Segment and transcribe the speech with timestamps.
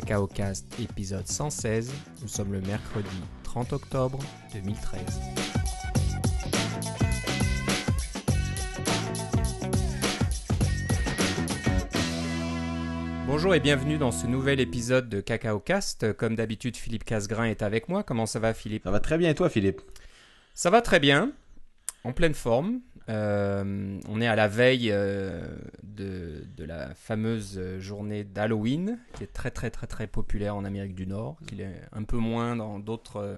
[0.00, 1.92] Cacao Cast épisode 116.
[2.20, 3.06] Nous sommes le mercredi
[3.44, 4.18] 30 octobre
[4.52, 5.00] 2013.
[13.28, 16.12] Bonjour et bienvenue dans ce nouvel épisode de Cacao Cast.
[16.14, 18.02] Comme d'habitude, Philippe Casgrain est avec moi.
[18.02, 18.82] Comment ça va, Philippe?
[18.82, 19.80] Ça va très bien, et toi, Philippe?
[20.54, 21.30] Ça va très bien,
[22.02, 22.80] en pleine forme.
[23.10, 25.46] Euh, on est à la veille euh,
[25.82, 31.06] de, la fameuse journée d'Halloween, qui est très très très très populaire en Amérique du
[31.06, 33.36] Nord, qu'il est un peu moins dans d'autres, euh,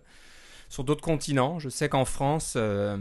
[0.68, 1.58] sur d'autres continents.
[1.58, 2.96] Je sais qu'en France, euh,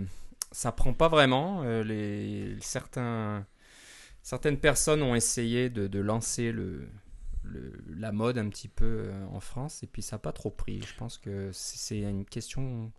[0.52, 1.62] ça prend pas vraiment.
[1.64, 6.88] Euh, certaines personnes ont essayé de lancer le,
[7.52, 10.50] le- la mode un petit peu euh, en France, et puis ça n'a pas trop
[10.50, 10.82] pris.
[10.82, 12.92] Je pense que c'est une question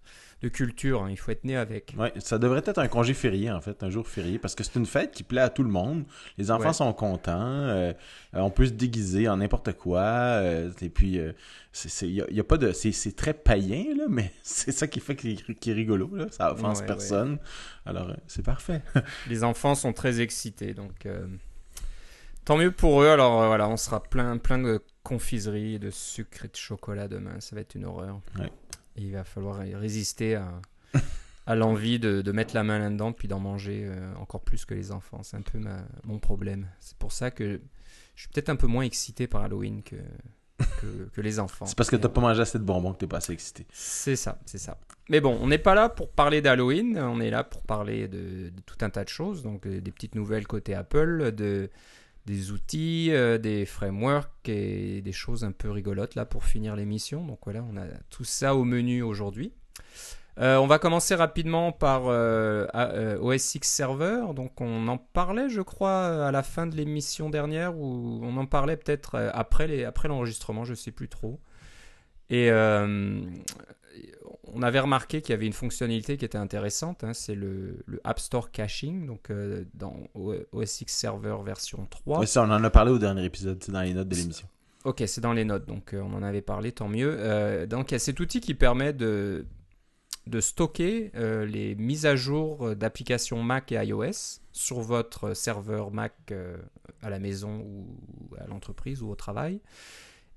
[0.42, 1.10] de culture, hein.
[1.10, 1.95] il faut être né avec.
[1.98, 4.77] Ouais, ça devrait être un congé férié, en fait, un jour férié, parce que c'est
[4.78, 6.05] une fête qui plaît à tout le monde.
[6.38, 6.72] Les enfants Ouais.
[6.74, 7.92] sont contents, euh,
[8.34, 11.33] euh, on peut se déguiser en n'importe quoi, euh, et puis, euh,
[11.72, 15.00] c'est- y a, y a pas de, c'est très païen, là, mais c'est ça qui
[15.00, 16.27] fait qu'il qui est rigolo, là.
[16.30, 17.39] Ça offense Ouais, personne.
[17.84, 18.83] Alors, c'est parfait.
[19.28, 21.06] Les enfants sont très excités, donc
[22.47, 23.08] tant mieux pour eux.
[23.08, 27.39] Alors euh, voilà, on sera plein, plein de confiseries, de sucre et de chocolat demain.
[27.41, 28.20] Ça va être une horreur.
[28.39, 28.50] Ouais.
[28.97, 30.61] Et il va falloir résister à,
[31.47, 34.72] à l'envie de, de mettre la main là-dedans puis d'en manger euh, encore plus que
[34.74, 35.22] les enfants.
[35.22, 36.67] C'est un peu ma- mon problème.
[36.80, 37.61] C'est pour ça que
[38.14, 39.97] je suis peut-être un peu moins excité par Halloween que,
[40.80, 41.67] que, que les enfants.
[41.67, 43.67] C'est parce que t'as pas mangé assez de bonbons que t'es pas assez excité.
[43.70, 44.78] c'est ça, c'est ça.
[45.11, 48.48] Mais bon, on n'est pas là pour parler d'Halloween, on est là pour parler de,
[48.48, 51.70] de tout un tas de choses, donc euh, des petites nouvelles côté Apple, de,
[52.27, 57.24] des outils, euh, des frameworks et des choses un peu rigolotes là pour finir l'émission.
[57.24, 59.52] Donc voilà, on a tout ça au menu aujourd'hui.
[60.38, 64.20] Euh, on va commencer rapidement par euh, A- euh, OS X Server.
[64.34, 68.44] Donc on en parlait, je crois, à la fin de l'émission dernière, ou on en
[68.44, 69.68] parlait peut-être après
[70.08, 71.40] l'enregistrement, je sais plus trop.
[74.52, 78.01] On avait remarqué qu'il y avait une fonctionnalité qui était intéressante, hein, c'est le, le
[78.05, 82.20] App Store caching, donc euh, dans OS X Server version 3.
[82.20, 84.48] Ouais, ça, on en a parlé au dernier épisode, c'est dans les notes de l'émission.
[84.84, 87.17] Ok, c'est dans les notes, donc euh, on en avait parlé, tant mieux.
[87.18, 89.46] Euh, donc il y a cet outil qui permet de,
[90.27, 96.33] de stocker les mises à jour d'applications Mac et iOS sur votre serveur Mac
[97.02, 99.61] à la maison ou à l'entreprise ou au travail.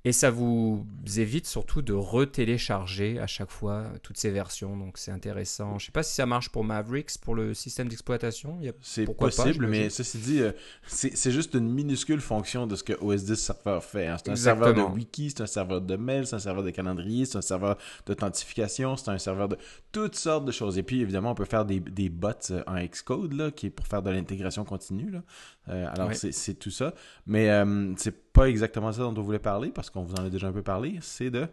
[0.05, 0.87] Et ça vous
[1.17, 5.77] évite surtout de retélécharger à chaque fois toutes ces versions, donc c'est intéressant.
[5.77, 8.59] Je sais pas si ça marche pour Mavericks, pour le système d'exploitation.
[8.81, 9.69] C'est pas, possible, j'imagine.
[9.83, 10.53] mais ceci dit, euh,
[10.87, 14.07] c'est juste une minuscule fonction de ce que OS 10 serveur fait.
[14.07, 14.15] hein.
[14.23, 17.25] C'est un serveur de wiki, c'est un serveur de mail, c'est un serveur de calendrier,
[17.25, 19.57] c'est un serveur d'authentification, c'est un serveur de
[19.91, 20.77] toutes sortes de choses.
[20.77, 23.69] Et puis, évidemment, on peut faire des, des bots euh, en Xcode, là, qui est
[23.69, 25.11] pour faire de l'intégration continue.
[25.11, 25.23] Là.
[25.69, 26.15] Euh, alors, Ouais.
[26.15, 26.93] c'est c'est tout ça.
[27.27, 30.29] Mais euh, c'est pas exactement ça dont on voulait parler, parce qu'on vous en a
[30.29, 30.99] déjà un peu parlé.
[31.01, 31.47] C'est de...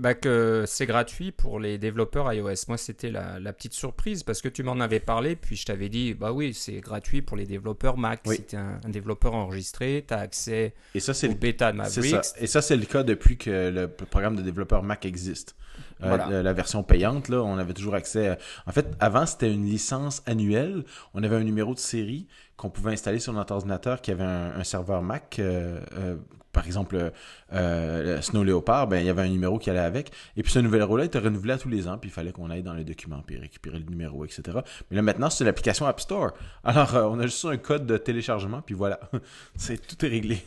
[0.00, 2.54] Bah que c'est gratuit pour les développeurs iOS.
[2.68, 5.88] Moi, c'était la, la petite surprise parce que tu m'en avais parlé, puis je t'avais
[5.88, 8.20] dit, bah oui, c'est gratuit pour les développeurs Mac.
[8.26, 8.36] Oui.
[8.36, 11.36] Si tu es un, un développeur enregistré, tu as accès Et ça, c'est au le
[11.36, 12.24] bêta de Mavericks.
[12.24, 12.34] ça.
[12.40, 15.56] Et ça, c'est le cas depuis que le programme de développeur Mac existe.
[16.02, 16.28] Euh, Voilà.
[16.30, 18.28] la, la version payante, là, on avait toujours accès.
[18.28, 20.84] à- En fait, avant, c'était une licence annuelle.
[21.14, 24.52] On avait un numéro de série qu'on pouvait installer sur notre ordinateur qui avait un,
[24.60, 25.40] un serveur Mac.
[25.40, 26.16] euh, euh,
[26.58, 27.12] par exemple,
[27.52, 30.10] euh, le Snow Leopard, ben, il y avait un numéro qui allait avec.
[30.36, 32.64] Et puis ce numéro-là était renouvelé à tous les ans, puis il fallait qu'on aille
[32.64, 34.42] dans les documents, puis récupérer le numéro, etc.
[34.90, 36.32] Mais là, maintenant, c'est l'application App Store.
[36.64, 38.98] Alors, euh, on a juste un code de téléchargement, puis voilà.
[39.56, 40.42] c'est Tout est réglé.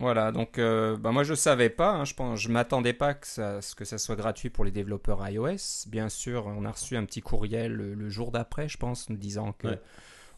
[0.00, 3.28] Voilà, donc euh, bah moi je savais pas, hein, je pense, je m'attendais pas que
[3.28, 5.86] ça, que ça soit gratuit pour les développeurs iOS.
[5.86, 9.16] Bien sûr, on a reçu un petit courriel le, le jour d'après, je pense, nous
[9.16, 9.80] disant que Ouais.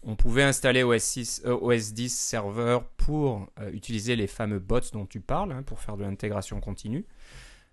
[0.07, 5.05] On pouvait installer OS, 6, euh, 10 serveur pour euh, utiliser les fameux bots dont
[5.05, 7.05] tu parles, hein, pour faire de l'intégration continue.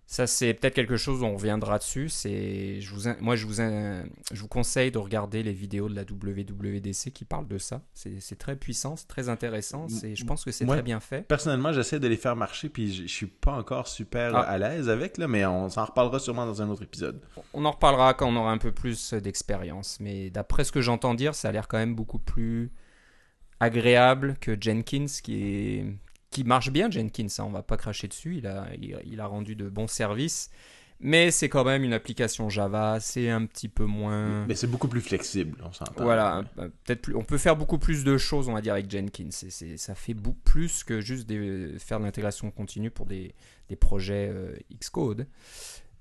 [0.05, 2.07] Ça, c'est peut-être quelque chose dont on reviendra dessus.
[2.09, 5.89] C'est, je vous, in- moi, je vous, in- je vous conseille de regarder les vidéos
[5.89, 7.81] de la WWDC qui parlent de ça.
[7.93, 9.87] C'est très puissant, c'est très intéressant.
[9.89, 11.21] c'est- Je pense que c'est très bien fait.
[11.27, 14.41] Personnellement, j'essaie de les faire marcher, puis je je suis pas encore super Ah.
[14.41, 17.21] à l'aise avec, là, mais on s'en reparlera sûrement dans un autre épisode.
[17.53, 19.99] On en reparlera quand on aura un peu plus d'expérience.
[19.99, 22.71] Mais d'après ce que j'entends dire, ça a l'air quand même beaucoup plus
[23.59, 25.85] agréable que Jenkins, qui, est...
[26.33, 27.27] qui marche bien, Jenkins.
[27.39, 28.37] hein, on va pas cracher dessus.
[28.37, 30.49] Il a, il, il a rendu de bons services.
[31.05, 32.99] Mais c'est quand même une application Java.
[33.01, 34.45] C'est un petit peu moins.
[34.47, 35.69] Mais c'est beaucoup plus flexible, on.
[36.01, 37.15] Voilà, euh, peut-être plus.
[37.15, 39.27] On peut faire beaucoup plus de choses, on va dire, avec Jenkins.
[39.31, 43.33] C'est, c'est- ça fait beaucoup plus que juste des- faire de l'intégration continue pour des,
[43.69, 45.27] des projets euh, Xcode.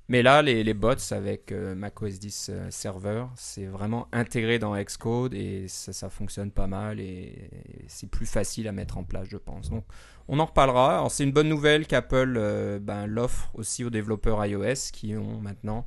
[0.08, 4.76] Mais là, les, les bots avec euh, macOS 10 euh, Server, c'est vraiment intégré dans
[4.76, 9.04] Xcode et ça, ça fonctionne pas mal et, et c'est plus facile à mettre en
[9.04, 9.70] place, je pense.
[9.70, 9.84] Donc,
[10.28, 10.94] on en reparlera.
[10.94, 15.40] Alors, c'est une bonne nouvelle qu'Apple euh, ben, l'offre aussi aux développeurs iOS qui ont
[15.40, 15.84] maintenant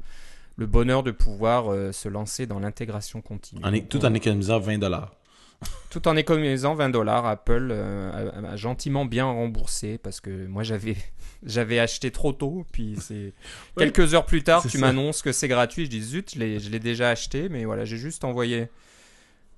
[0.58, 3.64] le bonheur de pouvoir euh, se lancer dans l'intégration continue.
[3.66, 5.16] En tout en économisant 20 dollars.
[5.90, 10.64] Tout en économisant 20 dollars, Apple euh, a, a gentiment bien remboursé parce que moi
[10.64, 10.98] j'avais
[11.44, 12.66] j'avais acheté trop tôt.
[12.72, 13.34] Puis c'est
[13.78, 15.86] quelques heures plus tard, tu m'annonces que c'est gratuit.
[15.86, 18.68] Je dis zut, je l'ai déjà acheté, mais voilà, j'ai juste envoyé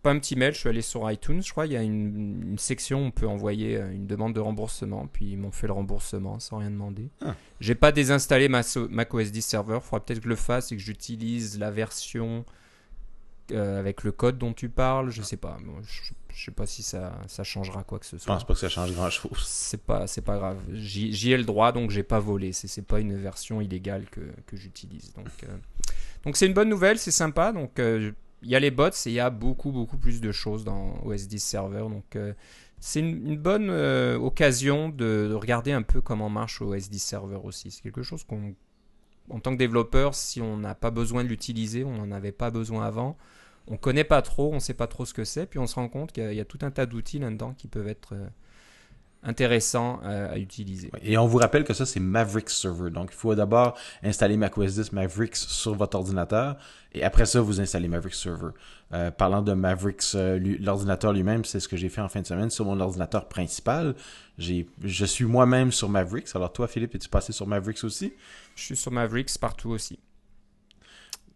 [0.04, 0.54] pas un petit mail.
[0.54, 1.66] Je suis allé sur iTunes, je crois.
[1.66, 5.08] Il y a une, une section où on peut envoyer euh, une demande de remboursement.
[5.12, 7.10] Puis ils m'ont fait le remboursement sans rien demander.
[7.26, 7.36] Ah.
[7.60, 9.80] J'ai pas désinstallé ma so- macOS 10 Server.
[9.82, 12.46] Faudra peut-être que je le fasse et que j'utilise la version
[13.52, 15.10] euh, avec le code dont tu parles.
[15.10, 15.58] Je sais pas.
[15.66, 18.34] Bon, je, je sais pas si ça, ça changera quoi que ce Je soit.
[18.34, 19.44] pense pas que ça change grand-chose.
[19.46, 20.58] C'est pas, c'est pas grave.
[20.72, 22.54] J'y ai le droit, donc j'ai pas volé.
[22.54, 25.14] C'est c'est pas une version illégale que, que j'utilise.
[25.14, 25.58] Donc, euh,
[26.24, 27.52] donc c'est une bonne nouvelle, c'est sympa.
[27.54, 28.12] Donc euh,
[28.44, 31.00] il y a les bots et il y a beaucoup beaucoup plus de choses dans
[31.04, 31.86] OS 10 Server.
[31.90, 32.18] Donc
[32.80, 37.40] c'est une, une bonne occasion de, de regarder un peu comment marche OS 10 Server
[37.44, 37.72] aussi.
[37.72, 38.54] C'est quelque chose qu'on,
[39.30, 42.50] en tant que développeur, si on n'a pas besoin de l'utiliser, on n'en avait pas
[42.52, 43.18] besoin avant.
[43.68, 45.90] On connaît pas trop, on sait pas trop ce que c'est, puis on se rend
[45.90, 48.28] compte qu'il y, a- tout un tas d'outils là-dedans qui peuvent être euh,
[49.24, 50.90] intéressants euh, à utiliser.
[51.02, 52.90] Et on vous rappelle que ça, c'est Mavericks Server.
[52.92, 56.56] Donc, il faut d'abord installer macOS 10 Mavericks sur votre ordinateur
[56.94, 58.52] et après ça, vous installez Mavericks Server.
[58.94, 62.28] Euh, parlant de Mavericks, euh, l'ordinateur lui-même, c'est ce que j'ai fait en fin de
[62.28, 63.96] semaine sur mon ordinateur principal.
[64.38, 66.30] Je suis moi-même sur Mavericks.
[66.36, 68.14] Alors, toi, Philippe, es-tu passé sur Mavericks aussi?
[68.58, 70.00] Je suis sur Mavericks partout aussi.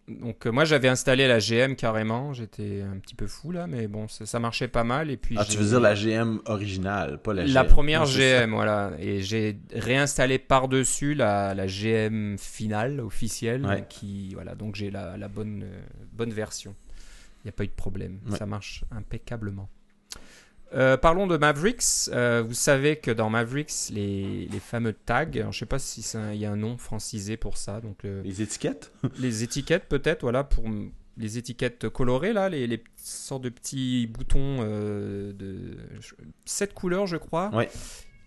[0.07, 3.88] Donc euh, moi j'avais installé la GM carrément, j'étais un petit peu fou là, mais
[3.88, 7.21] bon ça, ça marchait pas mal et puis Ah, tu veux dire la GM originale,
[7.21, 7.53] pas la GM.
[7.53, 8.12] la première Non.
[8.12, 13.85] GM voilà et j'ai réinstallé par dessus la, la GM finale officielle Ouais.
[13.88, 15.79] qui voilà donc j'ai la, la bonne euh,
[16.12, 16.75] bonne version.
[17.44, 18.38] Il n'y a pas eu de problème, Ouais.
[18.38, 19.69] ça marche impeccablement.
[20.73, 21.83] Euh, parlons de Mavericks.
[22.13, 26.01] Euh, vous savez que dans Mavericks, les, les fameux tags, alors, je sais pas si
[26.01, 28.91] c'est un- il y a un nom francisé pour ça, donc le, Les étiquettes?
[29.19, 30.63] les étiquettes peut-être, voilà, pour
[31.18, 35.77] les étiquettes colorées là, les, sortes de petits boutons euh, de
[36.45, 37.50] sept couleurs, je crois.
[37.53, 37.69] Ouais.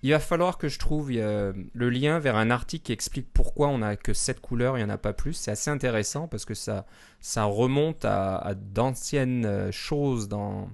[0.03, 3.69] Il va falloir que je trouve euh, le lien vers un article qui explique pourquoi
[3.69, 5.33] on a que sept couleurs, il n'y en a pas plus.
[5.33, 6.85] C'est assez intéressant parce que ça,
[7.21, 10.69] ça remonte à, à d'anciennes euh, choses dans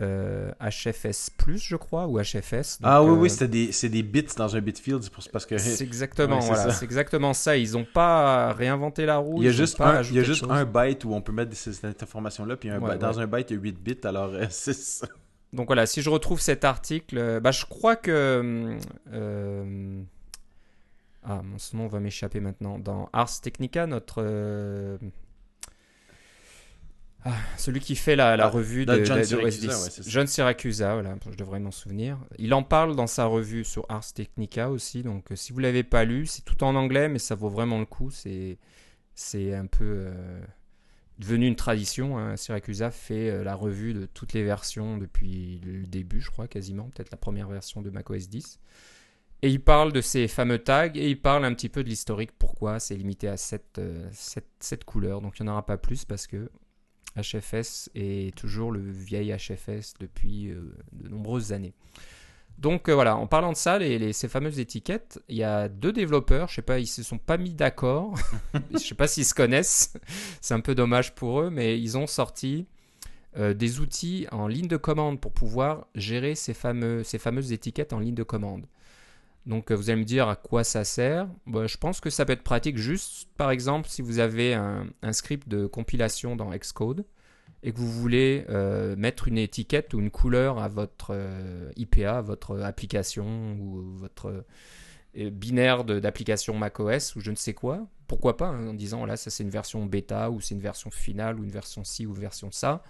[0.00, 2.78] euh, HFS, je crois, ou HFS.
[2.82, 5.02] ah Donc, oui, euh, oui, c'était des, c'est des bits dans un bitfield.
[5.02, 6.70] C'est c'est parce que c'est exactement, Ouais, c'est voilà, ça.
[6.72, 7.56] c'est exactement ça.
[7.56, 9.42] Ils n'ont pas réinventé la roue.
[9.42, 11.56] il y a juste, un, il y a juste un byte où on peut mettre
[11.56, 12.56] cette information-là.
[12.56, 14.00] Puis un Ouais, byte- dans un byte, il y a 8 bits.
[14.04, 15.08] Alors, euh, c'est ça.
[15.52, 18.76] Donc voilà, si je retrouve cet article, euh, bah, je crois que.
[19.12, 20.02] euh,
[21.24, 22.78] ah, mon son nom va m'échapper maintenant.
[22.78, 24.22] Dans Ars Technica, notre.
[27.24, 29.82] Ah, celui qui fait la, la Ah, revue de, John de- de Siracusa, OS10.
[29.84, 30.10] ouais, c'est ça.
[30.10, 32.18] John Siracusa, voilà, je devrais m'en souvenir.
[32.38, 35.02] Il en parle dans sa revue sur Ars Technica aussi.
[35.02, 37.78] Donc euh, si vous l'avez pas lu, c'est tout en anglais, mais ça vaut vraiment
[37.80, 38.10] le coup.
[38.10, 38.58] C'est
[39.14, 40.40] c'est un peu euh,
[41.18, 42.18] devenu une tradition.
[42.18, 42.36] Hein.
[42.92, 47.10] Fait euh, la revue de toutes les versions depuis le début, je crois, quasiment, peut-être
[47.10, 48.60] la première version de macOS 10.
[49.42, 52.30] Et il parle de ces fameux tags et il parle un petit peu de l'historique,
[52.38, 53.80] pourquoi c'est limité à 7
[54.84, 55.20] couleurs.
[55.20, 56.50] Donc il n'y en aura pas plus parce que
[57.20, 61.72] HFS est toujours le vieil HFS depuis euh, de nombreuses années.
[62.58, 65.68] Donc euh, voilà, en parlant de ça, les, les- ces fameuses étiquettes, il y a
[65.68, 68.14] deux développeurs, je sais pas, ils se sont pas mis d'accord,
[68.72, 69.94] je sais pas s'ils se connaissent,
[70.40, 72.66] c'est un peu dommage pour eux, mais ils ont sorti
[73.36, 77.92] euh, des outils en ligne de commande pour pouvoir gérer ces, fameux, ces fameuses étiquettes
[77.92, 78.66] en ligne de commande.
[79.48, 81.26] Donc euh, vous allez me dire à quoi ça sert.
[81.46, 84.86] Bah, je pense que ça peut être pratique juste, par exemple, si vous avez un,
[85.12, 87.04] script de compilation dans Xcode
[87.62, 92.20] et que vous voulez euh, mettre une étiquette ou une couleur à votre euh, IPA,
[92.20, 94.44] votre application ou votre
[95.14, 97.86] binaire d'application macOS ou je ne sais quoi.
[98.06, 100.90] Pourquoi pas hein, en disant là ça c'est une version bêta ou c'est une version
[100.90, 102.84] finale ou une version ci ou une version ça.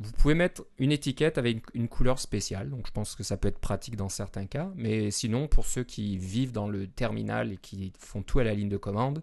[0.00, 3.48] Vous pouvez mettre une étiquette avec une, couleur spéciale, donc je pense que ça peut
[3.48, 7.56] être pratique dans certains cas, mais sinon pour ceux qui vivent dans le terminal et
[7.56, 9.22] qui font tout à la ligne de commande,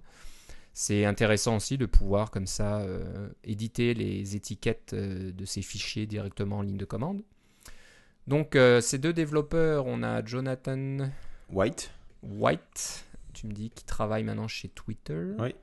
[0.74, 6.06] c'est intéressant aussi de pouvoir comme ça euh, éditer les étiquettes euh, de ces fichiers
[6.06, 7.22] directement en ligne de commande.
[8.28, 11.10] Donc euh, ces deux développeurs, on a Jonathan
[11.50, 11.92] White.
[12.24, 15.32] White, tu me dis, qui travaille maintenant chez Twitter.
[15.40, 15.56] Oui.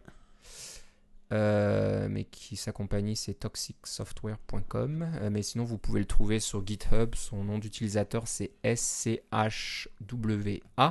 [1.33, 5.09] Euh, mais qui sa compagnie c'est toxicsoftware.com.
[5.23, 7.15] Euh, mais sinon vous pouvez le trouver sur GitHub.
[7.15, 9.89] Son nom d'utilisateur c'est SCHWA.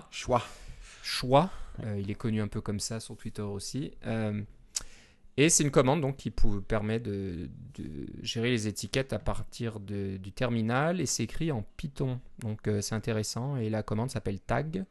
[0.09, 0.43] Choix.
[1.03, 1.51] choix.
[1.83, 3.91] Euh, il est connu un peu comme ça sur Twitter aussi.
[5.37, 9.79] Et c'est une commande donc qui vous permet de, de, gérer les étiquettes à partir
[9.79, 12.19] de, du terminal et c'est écrit en Python.
[12.39, 14.83] Donc c'est intéressant et la commande s'appelle tag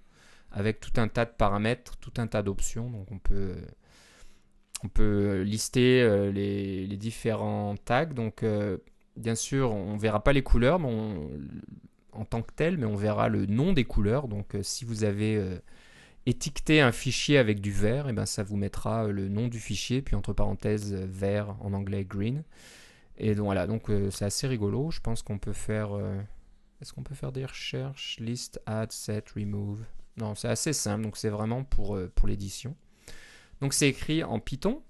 [0.53, 2.89] avec tout un tas de paramètres, tout un tas d'options.
[2.91, 3.57] Donc on peut
[4.83, 8.07] on peut lister euh, les, différents tags.
[8.07, 8.79] Donc euh,
[9.17, 10.89] bien sûr on verra pas les couleurs mais
[12.13, 14.29] en tant que tel, mais on verra le nom des couleurs.
[14.29, 15.59] Donc euh, si vous avez euh,
[16.27, 20.03] étiqueté un fichier avec du vert, et ben ça vous mettra le nom du fichier,
[20.03, 22.43] puis entre parenthèses vert en anglais green.
[23.19, 24.91] Et donc voilà, donc euh, c'est assez rigolo.
[24.91, 25.91] Je pense qu'on peut faire.
[26.81, 28.19] Est-ce qu'on peut faire des recherches?
[28.21, 29.85] List, add, set, remove
[30.17, 32.75] Non, c'est assez simple, donc c'est vraiment pour l'édition.
[33.61, 34.83] Donc c'est écrit en Python.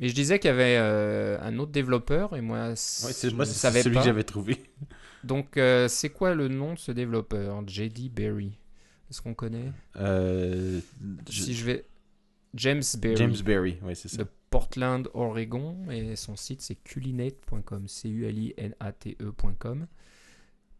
[0.00, 3.52] Mais je disais qu'il y avait un autre développeur et moi, Ouais, c'est moi, c'est
[3.54, 4.00] savais celui pas.
[4.02, 4.56] que j'avais trouvé.
[5.24, 8.56] Donc, euh, c'est quoi le nom de ce développeur JD Berry?
[9.10, 9.72] Est-ce qu'on connaît?
[9.96, 10.80] Euh,
[11.28, 11.84] je- Si je vais.
[12.54, 13.16] James Berry.
[13.16, 14.18] James Berry, oui, c'est ça.
[14.18, 15.76] de Portland, Oregon.
[15.90, 17.88] Et son site, c'est culinate.com.
[17.88, 19.86] C-U-L-I-N-A-T-E.com.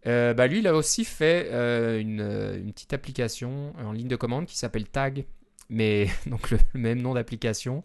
[0.06, 4.08] Euh, bah lui, il a aussi fait euh, une, euh, une petite application en ligne
[4.08, 5.26] de commande qui s'appelle Tag.
[5.68, 7.82] Mais donc le, le même nom d'application.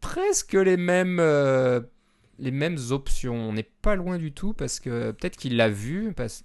[0.00, 1.80] Presque les mêmes, euh,
[2.38, 3.34] les mêmes options.
[3.36, 6.12] On n'est pas loin du tout parce que peut-être qu'il l'a vu.
[6.12, 6.44] Parce...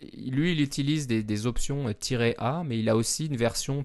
[0.00, 3.84] Lui, il utilise des, des options euh, "-a", mais il a aussi une version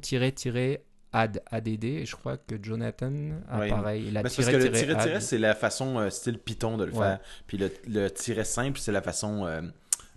[1.11, 1.83] "-add", ADD.
[1.85, 3.13] Et je crois que Jonathan
[3.49, 3.69] a Ouais.
[3.69, 4.05] pareil.
[4.09, 6.99] Il a parce que le tiré, c'est la façon euh, style Python de le Ouais.
[6.99, 7.19] faire.
[7.47, 9.45] Puis le, le tiret simple, c'est la façon.
[9.45, 9.61] euh,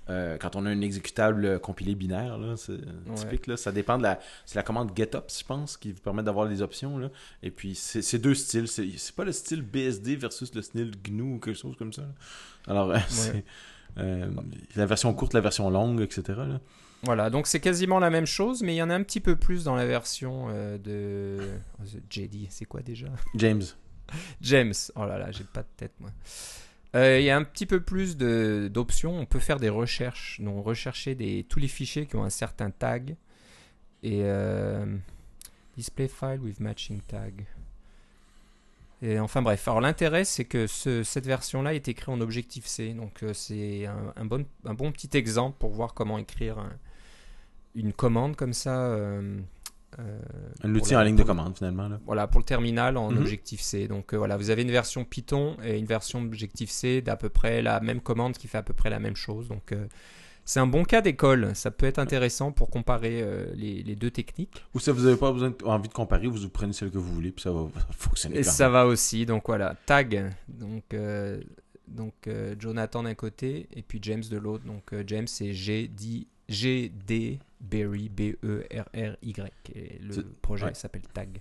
[0.08, 2.78] euh, quand on a un exécutable euh, compilé binaire, là, c'est
[3.14, 3.46] typique.
[3.46, 4.20] Là, ça dépend de la.
[4.44, 6.98] C'est la commande getups, je pense, qui vous permet d'avoir les options.
[6.98, 7.10] Là.
[7.42, 8.68] Et puis, c'est deux styles.
[8.68, 12.02] C'est pas le style BSD versus le style GNU ou quelque chose comme ça.
[12.02, 12.08] là.
[12.66, 13.44] Alors, euh, c'est.
[13.98, 14.28] euh,
[14.76, 16.22] la version courte, la version longue, etc.
[16.36, 16.60] là.
[17.02, 19.36] Voilà, donc c'est quasiment la même chose, mais il y en a un petit peu
[19.36, 21.38] plus dans la version euh, de
[21.78, 22.46] oh, the JD.
[22.48, 23.06] C'est quoi déjà?
[23.34, 23.62] James.
[24.40, 24.72] James.
[24.94, 26.10] Oh là là, j'ai pas de tête moi.
[26.96, 29.16] Euh, Il y a un petit peu plus d'options.
[29.18, 33.16] On peut faire des recherches, donc rechercher tous les fichiers qui ont un certain tag
[34.02, 34.86] et euh,
[35.76, 37.44] display file with matching tag.
[39.02, 43.22] Et enfin bref, alors l'intérêt c'est que ce- cette version-là est écrite en Objective-C, donc
[43.22, 44.46] euh, c'est un, bon,
[44.92, 46.72] petit exemple pour voir comment écrire un-
[47.74, 48.86] une commande comme ça.
[48.86, 49.38] euh,
[49.98, 50.18] euh,
[50.62, 51.88] Un pour outil la- en ligne de commande, finalement.
[51.88, 51.98] Là.
[52.06, 53.18] voilà, pour le terminal en Mhm.
[53.18, 53.88] Objective-C.
[53.88, 57.62] Donc euh, voilà, vous avez une version Python et une version Objective-C d'à peu près
[57.62, 59.48] la même commande qui fait à peu près la même chose.
[59.48, 59.86] Donc euh,
[60.44, 61.50] c'est un bon cas d'école.
[61.56, 64.62] Ça peut être intéressant pour comparer euh, les, les deux techniques.
[64.74, 67.12] Ou si vous n'avez pas besoin de- envie de comparer, vous prenez celle que vous
[67.14, 68.38] voulez, puis ça va fonctionner.
[68.38, 69.26] Et quand ça va aussi.
[69.26, 70.32] Donc voilà, tag.
[70.46, 71.40] Donc, euh,
[71.88, 74.64] donc euh, Jonathan d'un côté et puis James de l'autre.
[74.64, 79.52] Donc James c'est G-D G-D Berry B-E-R-R-Y.
[79.74, 80.74] Et le projet ouais.
[80.74, 81.40] s'appelle Tag.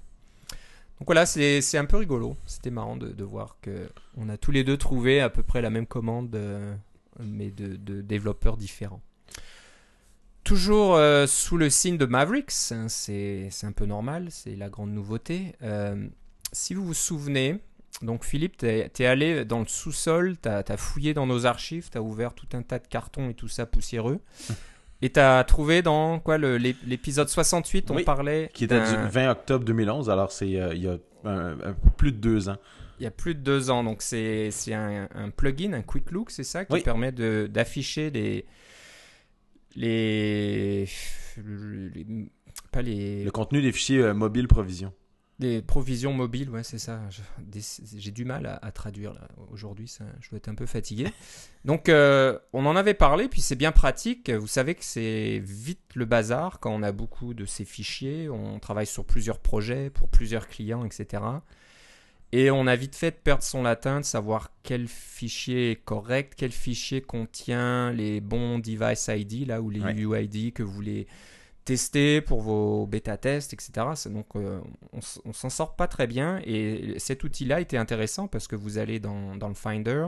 [0.99, 2.37] Donc voilà, c'est un peu rigolo.
[2.45, 5.61] C'était marrant de, de voir que on a tous les deux trouvé à peu près
[5.61, 6.73] la même commande, euh,
[7.19, 9.01] mais de, de développeurs différents.
[10.45, 14.91] Toujours euh, sous le signe de Mavericks, hein, c'est un peu normal, c'est la grande
[14.91, 15.55] nouveauté.
[15.63, 16.07] Euh,
[16.51, 17.59] si vous vous souvenez,
[18.03, 21.97] donc Philippe, tu es, allé dans le sous-sol, tu as, fouillé dans nos archives, tu
[21.97, 24.19] as ouvert tout un tas de cartons et tout ça poussiéreux.
[25.01, 28.49] Et tu as trouvé dans quoi l'épisode 68, on Oui, parlait.
[28.53, 32.11] Qui était du 20 octobre 2011, alors c'est euh, il y a un- un- plus
[32.11, 32.57] de deux ans.
[32.99, 33.83] Il y a plus de deux ans.
[33.83, 36.81] Donc, c'est c'est un, un plugin, un Quick Look, c'est ça, qui Oui.
[36.81, 38.45] permet de- d'afficher les,
[39.75, 40.85] les,
[41.37, 42.05] les-
[42.71, 44.93] Pas les, Le contenu des fichiers euh, mobiles provision.
[45.39, 47.01] Les provisions mobiles, ouais, c'est ça.
[47.39, 47.59] Des-
[47.97, 49.13] J'ai du mal à, à traduire.
[49.51, 51.07] Aujourd'hui, je dois être un peu fatigué.
[51.65, 54.29] Donc, euh, on en avait parlé, puis c'est bien pratique.
[54.29, 58.29] Vous savez que c'est vite le bazar quand on a beaucoup de ces fichiers.
[58.29, 61.21] On travaille sur plusieurs projets pour plusieurs clients, etc.
[62.31, 66.33] Et on a vite fait de perdre son latin, de savoir quel fichier est correct,
[66.35, 69.93] quel fichier contient les bons device ID, là, ou les Ouais.
[69.95, 71.07] UUID que vous voulez
[71.65, 73.71] tester pour vos bêta-tests, etc.
[74.11, 74.59] Donc, euh,
[74.93, 76.39] on, on s'en sort pas très bien.
[76.45, 80.07] Et cet outil-là était intéressant parce que vous allez dans, dans le Finder,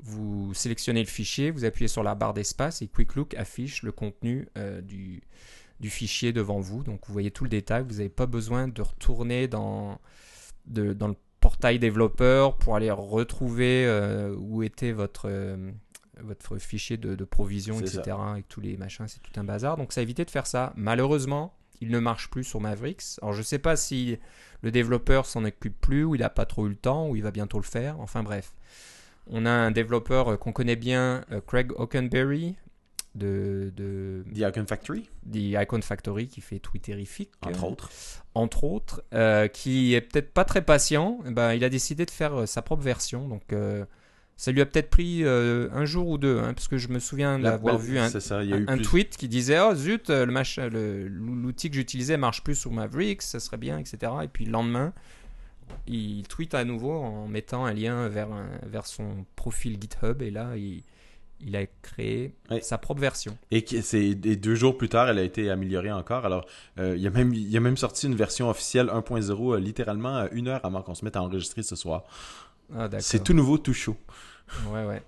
[0.00, 3.92] vous sélectionnez le fichier, vous appuyez sur la barre d'espace et Quick Look affiche le
[3.92, 5.22] contenu euh, du,
[5.78, 6.82] du fichier devant vous.
[6.82, 7.84] Donc, vous voyez tout le détail.
[7.86, 10.00] Vous n'avez pas besoin de retourner dans,
[10.66, 15.28] de- dans le portail développeur pour aller retrouver euh, où était votre,
[16.22, 18.16] votre fichier de, de provision, etc.
[18.18, 19.76] Avec tous les machins, c'est tout un bazar.
[19.76, 20.72] Donc ça a évité de faire ça.
[20.76, 23.02] Malheureusement, il ne marche plus sur Mavericks.
[23.22, 24.18] Alors je sais pas si
[24.62, 27.22] le développeur s'en occupe plus, ou il n'a pas trop eu le temps, ou il
[27.22, 28.00] va bientôt le faire.
[28.00, 28.52] Enfin bref.
[29.26, 32.56] On a un développeur euh, qu'on connaît bien, euh, Craig Hockenberry,
[33.14, 37.90] de, de The Icon Factory, The Icon Factory qui fait Twitterific, entre euh, autres.
[38.34, 41.20] entre autres, euh, qui est peut-être pas très patient.
[41.26, 43.28] eh Ben, il a décidé de faire sa propre version.
[43.28, 43.84] Donc, euh,
[44.36, 46.98] ça lui a peut-être pris euh, un jour ou deux, hein, parce que je me
[46.98, 49.58] souviens d'avoir vu un, c'est ça, il y a eu un plus- tweet qui disait
[49.60, 53.56] oh zut euh, le machin le- l'outil que j'utilisais marche plus sur Mavericks ça serait
[53.58, 54.92] bien etc et puis le lendemain
[55.86, 60.30] il tweet à nouveau en mettant un lien vers un- vers son profil GitHub et
[60.30, 60.82] là il
[61.40, 62.60] il a créé Ouais.
[62.62, 63.60] sa propre version Et,
[64.14, 66.24] deux jours plus tard, elle a été améliorée encore.
[66.24, 66.46] Alors,
[66.78, 69.58] euh, il, y a même, il y a même sorti une version officielle 1.0 euh,
[69.60, 72.04] littéralement à une heure avant qu'on se mette à enregistrer ce soir.
[72.74, 73.96] Ah C'est tout nouveau, tout chaud.
[74.72, 75.02] ouais ouais.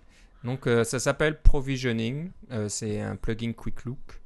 [0.44, 2.30] Donc euh, ça s'appelle provisioning.
[2.52, 4.20] Euh, c'est un plugin quick look.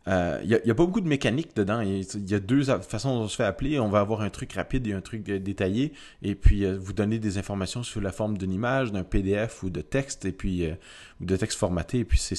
[0.09, 1.81] Euh, Il n'y a, pas beaucoup de mécanique dedans.
[1.81, 3.79] Il y, a- il y a deux façons dont on se fait appeler.
[3.79, 5.93] On va avoir un truc rapide et un truc euh, détaillé.
[6.23, 9.69] Et puis, euh, vous donner des informations sous la forme d'une image, d'un PDF ou
[9.69, 10.73] de texte, et puis euh,
[11.21, 11.99] ou de texte formaté.
[11.99, 12.35] Et puis, c'est-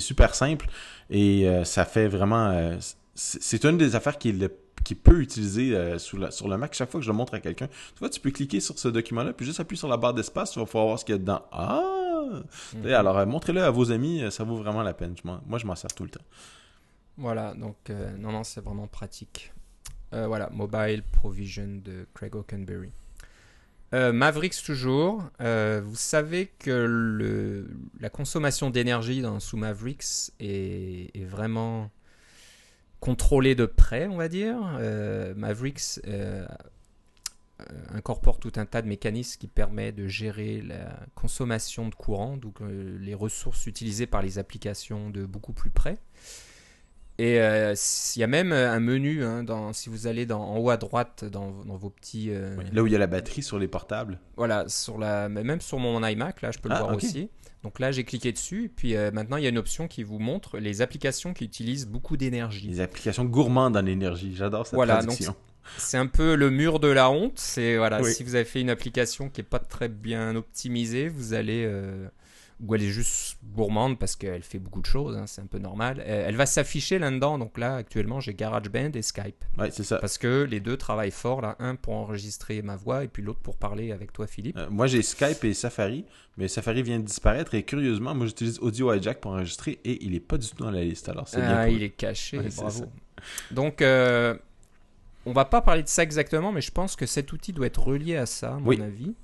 [0.00, 0.68] super simple.
[1.10, 2.48] Et euh, ça fait vraiment.
[2.50, 2.76] euh,
[3.14, 4.50] c'est une des affaires qui est le
[4.84, 6.72] qui peut utiliser euh, sous la- sur le Mac.
[6.72, 8.88] Chaque fois que je le montre à quelqu'un, tu vois, tu peux cliquer sur ce
[8.88, 11.16] document-là, puis juste appuyer sur la barre d'espace, tu vas pouvoir voir ce qu'il y
[11.16, 11.42] a dedans.
[11.52, 11.82] Ah!
[12.74, 12.86] Mhm.
[12.88, 15.14] Et Alors, euh, montrez-le à vos amis, euh, ça vaut vraiment la peine.
[15.16, 16.20] Je moi, je m'en sers tout le temps.
[17.18, 19.52] Voilà, donc euh, non, non, c'est vraiment pratique.
[20.14, 22.92] Euh, voilà, Mobile Provision de Craig Oakenberry.
[23.92, 25.24] Euh, Mavericks toujours.
[25.40, 27.66] Vous savez que
[27.98, 31.90] la consommation d'énergie dans sous Mavericks est, est vraiment
[33.00, 34.60] contrôlée de près, on va dire.
[35.36, 36.00] Mavericks
[37.92, 42.60] incorpore tout un tas de mécanismes qui permettent de gérer la consommation de courant, donc
[42.60, 45.98] les ressources utilisées par les applications de beaucoup plus près.
[47.18, 47.74] Et euh,
[48.14, 50.76] il y a même un menu, hein, dans, si vous allez dans, en haut à
[50.76, 52.28] droite dans, dans vos petits...
[52.30, 52.64] euh, Oui.
[52.72, 54.20] Là où il y a la batterie sur les portables.
[54.36, 57.28] voilà, sur la, même sur mon iMac, là, je peux le Ah, voir aussi.
[57.64, 60.04] Donc là, j'ai cliqué dessus, et puis euh, maintenant, il y a une option qui
[60.04, 62.68] vous montre les applications qui utilisent beaucoup d'énergie.
[62.68, 64.32] Les applications gourmandes en énergie.
[64.36, 65.34] J'adore cette Voilà, traduction.
[65.76, 67.32] C'est un peu le mur de la honte.
[67.36, 68.12] C'est voilà, Oui.
[68.14, 72.06] si vous avez fait une application qui est pas très bien optimisée, vous allez euh,
[72.66, 75.58] ou elle est juste gourmande parce qu'elle fait beaucoup de choses, hein, c'est un peu
[75.58, 76.02] normal.
[76.04, 77.38] Elle, elle va s'afficher là-dedans.
[77.38, 79.98] Donc là, actuellement, j'ai GarageBand et Skype Ouais, c'est ça.
[79.98, 81.40] parce que les deux travaillent fort.
[81.40, 84.56] Là, un pour enregistrer ma voix et puis l'autre pour parler avec toi, Philippe.
[84.56, 86.04] Euh, moi, j'ai Skype et Safari,
[86.36, 90.14] mais Safari vient de disparaître et curieusement, moi, j'utilise Audio Hijack pour enregistrer et il
[90.16, 91.08] est pas du tout dans la liste.
[91.08, 91.56] Alors, c'est bien.
[91.58, 92.86] Ah, il est caché, Ouais, bravo.
[93.52, 94.36] Donc, euh,
[95.26, 97.82] on va pas parler de ça exactement, mais je pense que cet outil doit être
[97.82, 98.80] relié à ça, à mon Oui.
[98.82, 99.14] avis.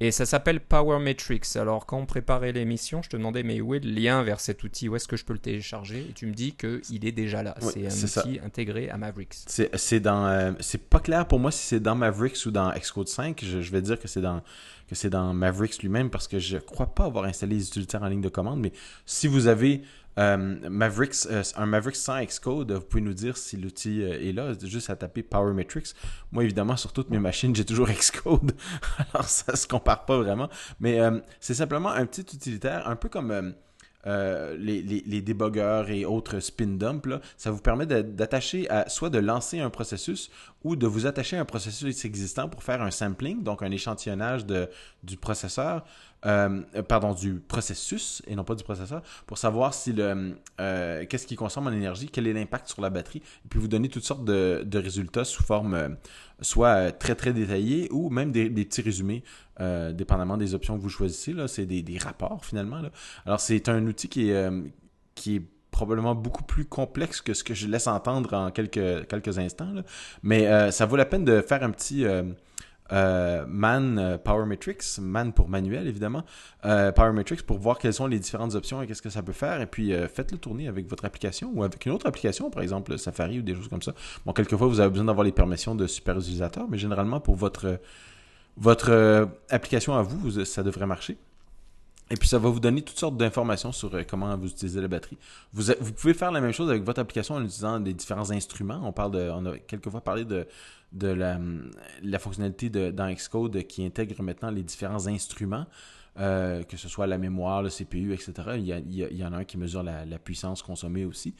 [0.00, 1.56] Et ça s'appelle Power Metrics.
[1.56, 4.64] Alors, quand on préparait l'émission, je te demandais, mais où est le lien vers cet
[4.64, 4.88] outil?
[4.88, 6.06] Où est-ce que je peux le télécharger?
[6.10, 7.54] Et tu me dis qu'il est déjà là.
[7.62, 8.20] Oui, c'est un ça.
[8.26, 9.34] outil intégré à Mavericks.
[9.46, 12.72] C'est c'est dans euh, c'est pas clair pour moi si c'est dans Mavericks ou dans
[12.72, 13.40] Xcode 5.
[13.44, 14.42] Je, je vais dire que c'est dans
[14.88, 18.08] que c'est dans Mavericks lui-même parce que je crois pas avoir installé les utilitaires en
[18.08, 18.60] ligne de commande.
[18.60, 18.72] Mais
[19.06, 19.82] si vous avez
[20.18, 24.32] euh, Mavericks, euh, un Mavericks sans Xcode, vous pouvez nous dire si l'outil euh, est
[24.32, 24.52] là.
[24.62, 25.94] Juste à taper Power Metrics.
[26.32, 28.52] Moi, évidemment, sur toutes mes machines, j'ai toujours Xcode.
[29.12, 30.48] Alors, ça se compare pas vraiment.
[30.80, 30.98] Mais
[31.40, 33.54] c'est simplement un petit utilitaire, un peu comme
[34.06, 39.10] euh, les, les, débogueurs et autres spin dump, là, ça vous permet d'attacher à soit
[39.10, 40.30] de lancer un processus
[40.62, 44.46] ou de vous attacher à un processus existant pour faire un sampling, donc un échantillonnage
[44.46, 44.68] de,
[45.02, 45.84] du processeur,
[46.26, 51.26] euh, pardon, du processus et non pas du processeur, pour savoir si le euh, qu'est-ce
[51.26, 54.04] qui consomme en énergie, quel est l'impact sur la batterie, et puis vous donner toutes
[54.04, 55.96] sortes de, résultats sous forme
[56.40, 59.22] soit euh, très très détaillés ou même des, petits résumés,
[59.60, 61.34] euh, dépendamment des options que vous choisissez.
[61.46, 62.80] C'est des, rapports finalement.
[63.26, 64.62] Alors c'est un outil qui est euh,
[65.14, 69.74] qui est probablement beaucoup plus complexe que ce que je laisse entendre en quelques, instants.
[70.22, 72.04] Mais ça vaut la peine de faire un petit,
[72.92, 76.24] euh, Man euh, Power Matrix, Man pour manuel évidemment,
[76.64, 79.32] euh, Power Matrix pour voir quelles sont les différentes options et qu'est-ce que ça peut
[79.32, 79.60] faire.
[79.60, 83.38] Et puis faites-le tourner avec votre application ou avec une autre application, par exemple Safari
[83.38, 83.94] ou des choses comme ça.
[84.26, 87.80] Bon, quelquefois vous avez besoin d'avoir les permissions de super utilisateurs, mais généralement pour votre,
[88.56, 91.16] votre application à vous, ça devrait marcher.
[92.10, 95.16] Et puis ça va vous donner toutes sortes d'informations sur comment vous utilisez la batterie.
[95.54, 98.80] Vous, pouvez faire la même chose avec votre application en utilisant des différents instruments.
[98.84, 100.46] On parle on a quelquefois parlé de
[100.94, 105.66] de la, fonctionnalité de, dans Xcode qui intègre maintenant les différents instruments,
[106.18, 108.32] euh, que ce soit la mémoire, le CPU, etc.
[108.56, 111.34] Il y, en a un qui mesure la, puissance consommée aussi.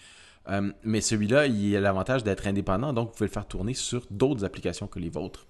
[0.48, 4.04] Euh, mais celui-là, il a l'avantage d'être indépendant, donc vous pouvez le faire tourner sur
[4.10, 5.46] d'autres applications que les vôtres.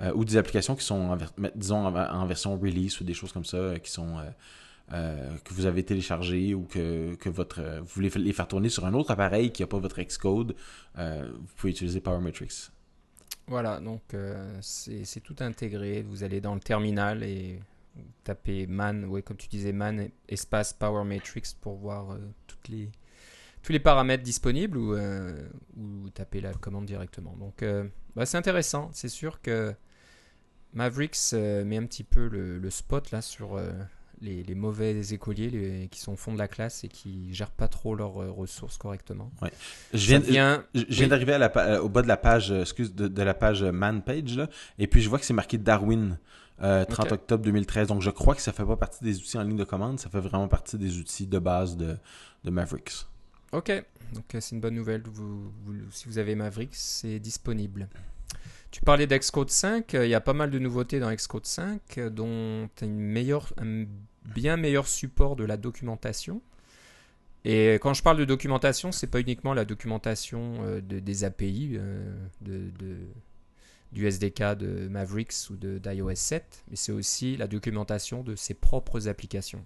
[0.00, 1.18] Euh, ou des applications qui sont, en,
[1.54, 4.16] disons, en, version release ou des choses comme ça, qui sont...
[4.90, 8.94] que vous avez téléchargées ou que, que votre, vous voulez les faire tourner sur un
[8.94, 10.54] autre appareil qui n'a pas votre Xcode,
[10.96, 12.70] vous pouvez utiliser PowerMetrics.
[13.48, 16.02] Voilà, donc euh, c'est tout intégré.
[16.02, 17.60] Vous allez dans le terminal et
[17.94, 22.68] vous tapez man, ouais, comme tu disais, man espace Power Matrix pour voir euh, toutes
[22.68, 22.90] les,
[23.62, 27.36] tous les paramètres disponibles ou, euh, ou taper la commande directement.
[27.36, 27.64] Donc
[28.16, 28.90] bah, c'est intéressant.
[28.92, 29.72] C'est sûr que
[30.74, 33.58] Mavericks met un petit peu le, le spot là sur
[34.20, 37.94] les, mauvais écoliers qui sont au fond de la classe et qui gèrent pas trop
[37.94, 39.30] leurs euh, ressources correctement.
[39.92, 43.34] Je viens, je, viens d'arriver euh, au bas de la page, euh, excuse, de, la
[43.34, 44.48] page man page là,
[44.78, 46.18] et puis je vois que c'est marqué Darwin.
[46.58, 47.88] 30 octobre 2013.
[47.88, 50.08] Donc, je crois que ça fait pas partie des outils en ligne de commande, ça
[50.08, 51.98] fait vraiment partie des outils de base de,
[52.44, 53.04] de Mavericks.
[53.52, 53.70] Ok,
[54.14, 55.02] donc c'est une bonne nouvelle.
[55.04, 55.52] Vous,
[55.90, 57.90] si vous avez Mavericks, c'est disponible.
[58.70, 62.68] Tu parlais d'Xcode 5, il y a pas mal de nouveautés dans Xcode 5, dont
[62.82, 63.84] une meilleure, un
[64.24, 66.42] bien meilleur support de la documentation.
[67.44, 71.76] Et quand je parle de documentation, c'est pas uniquement la documentation euh, de, des API
[71.76, 72.12] euh,
[73.92, 79.06] du SDK de Mavericks ou d'iOS 7, mais c'est aussi la documentation de ses propres
[79.06, 79.64] applications.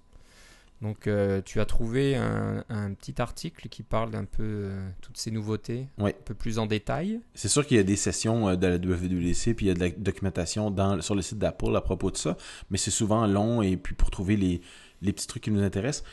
[0.83, 5.31] Donc euh, tu as trouvé un, petit article qui parle un peu euh, toutes ces
[5.31, 7.21] nouveautés, un peu plus en détail.
[7.35, 9.75] C'est sûr qu'il y a des sessions euh, de la WWDC, puis il y a
[9.75, 12.37] de la documentation dans, sur le site d'Apple à propos de ça,
[12.71, 14.63] mais c'est souvent long, et puis pour trouver les,
[15.03, 16.05] les petits trucs qui nous intéressent.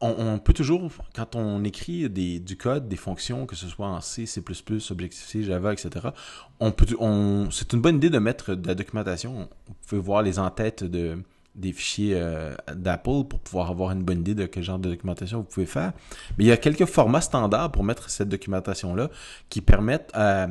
[0.00, 4.02] on, peut toujours, quand on écrit des, du code, des fonctions, que ce soit en
[4.02, 6.08] C, C++, Objective-C, Java, etc.,
[6.60, 9.48] on peut, on, c'est une bonne idée de mettre de la documentation.
[9.70, 11.22] On peut voir les entêtes de
[11.58, 15.38] des fichiers euh, d'Apple pour pouvoir avoir une bonne idée de quel genre de documentation
[15.38, 15.92] vous pouvez faire.
[16.36, 19.10] Mais il y a quelques formats standards pour mettre cette documentation-là
[19.48, 20.48] qui permettent à,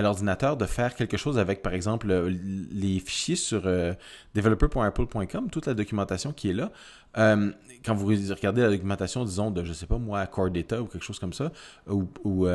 [0.00, 3.92] l'ordinateur de faire quelque chose avec, par exemple, les fichiers sur euh,
[4.34, 6.72] developer.apple.com, toute la documentation qui est là.
[7.18, 7.52] Euh,
[7.84, 11.04] quand vous regardez la documentation, disons, de, je sais pas moi, Core Data ou quelque
[11.04, 11.52] chose comme ça,
[11.86, 12.46] ou, ou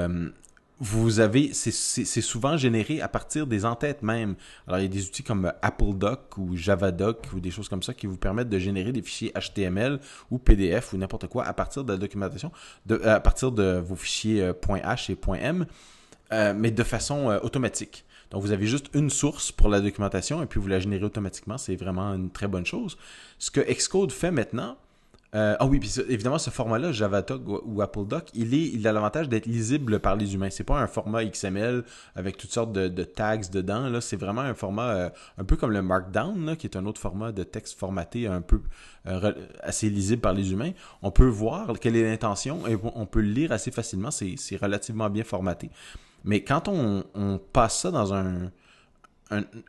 [0.79, 4.35] vous avez, c'est souvent généré à partir des entêtes même.
[4.67, 7.81] Alors, il y a des outils comme Apple Doc ou Javadoc ou des choses comme
[7.81, 11.53] ça qui vous permettent de générer des fichiers HTML ou PDF ou n'importe quoi à
[11.53, 12.51] partir de la documentation,
[12.85, 15.65] de, à partir de vos fichiers euh, .h et .m,
[16.31, 18.05] euh, mais de façon euh, automatique.
[18.29, 21.57] Donc, vous avez juste une source pour la documentation et puis vous la générez automatiquement.
[21.57, 22.97] C'est vraiment une très bonne chose.
[23.39, 24.77] Ce que Xcode fait maintenant,
[25.37, 29.45] euh, ah oui, puis évidemment, ce format-là, JavaDoc ou, Apple Doc, il, a l'avantage d'être
[29.45, 30.49] lisible par les humains.
[30.49, 31.83] C'est pas un format XML
[32.15, 33.87] avec toutes sortes de, tags dedans.
[33.87, 36.99] Là, c'est vraiment un format euh, un peu comme le Markdown, qui est un autre
[36.99, 38.61] format de texte formaté un peu
[39.05, 40.71] euh, assez lisible par les humains.
[41.03, 44.09] On peut voir quelle est l'intention et on peut le lire assez facilement.
[44.09, 45.69] C'est relativement bien formaté.
[46.23, 48.51] Mais quand on passe ça dans un,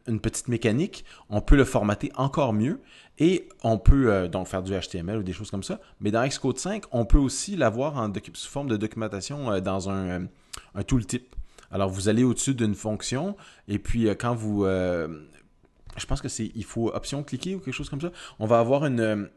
[0.07, 2.81] une petite mécanique, on peut le formater encore mieux
[3.19, 5.81] et on peut euh, donc faire du HTML ou des choses comme ça.
[6.01, 10.27] Mais dans Xcode 5, on peut aussi l'avoir sous forme de documentation euh, dans un,
[10.75, 11.35] un, tooltip.
[11.71, 14.65] Alors vous allez au-dessus d'une fonction et puis euh, quand vous...
[14.65, 16.53] je pense que c'est...
[16.55, 18.13] Il faut option cliquer ou quelque chose comme ça.
[18.39, 19.29] On va avoir une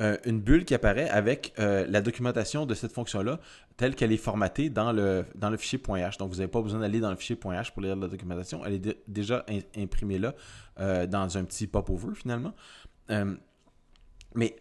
[0.00, 3.40] euh, une bulle qui apparaît avec euh, la documentation de cette fonction-là
[3.76, 6.18] telle qu'elle est formatée dans le, dans le fichier .h.
[6.18, 8.64] Donc, vous n'avez pas besoin d'aller dans le fichier .h pour lire la documentation.
[8.64, 9.44] Elle est déjà
[9.76, 10.34] imprimée là
[10.78, 12.54] euh, dans un petit popover finalement.
[14.34, 14.56] mais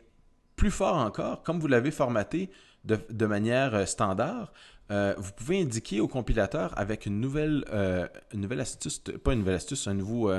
[0.55, 2.49] plus fort encore, comme vous l'avez formaté
[2.83, 4.51] de, manière standard,
[4.89, 7.63] vous pouvez indiquer au compilateur avec une nouvelle,
[8.59, 10.31] astuce, pas une nouvelle astuce, un nouveau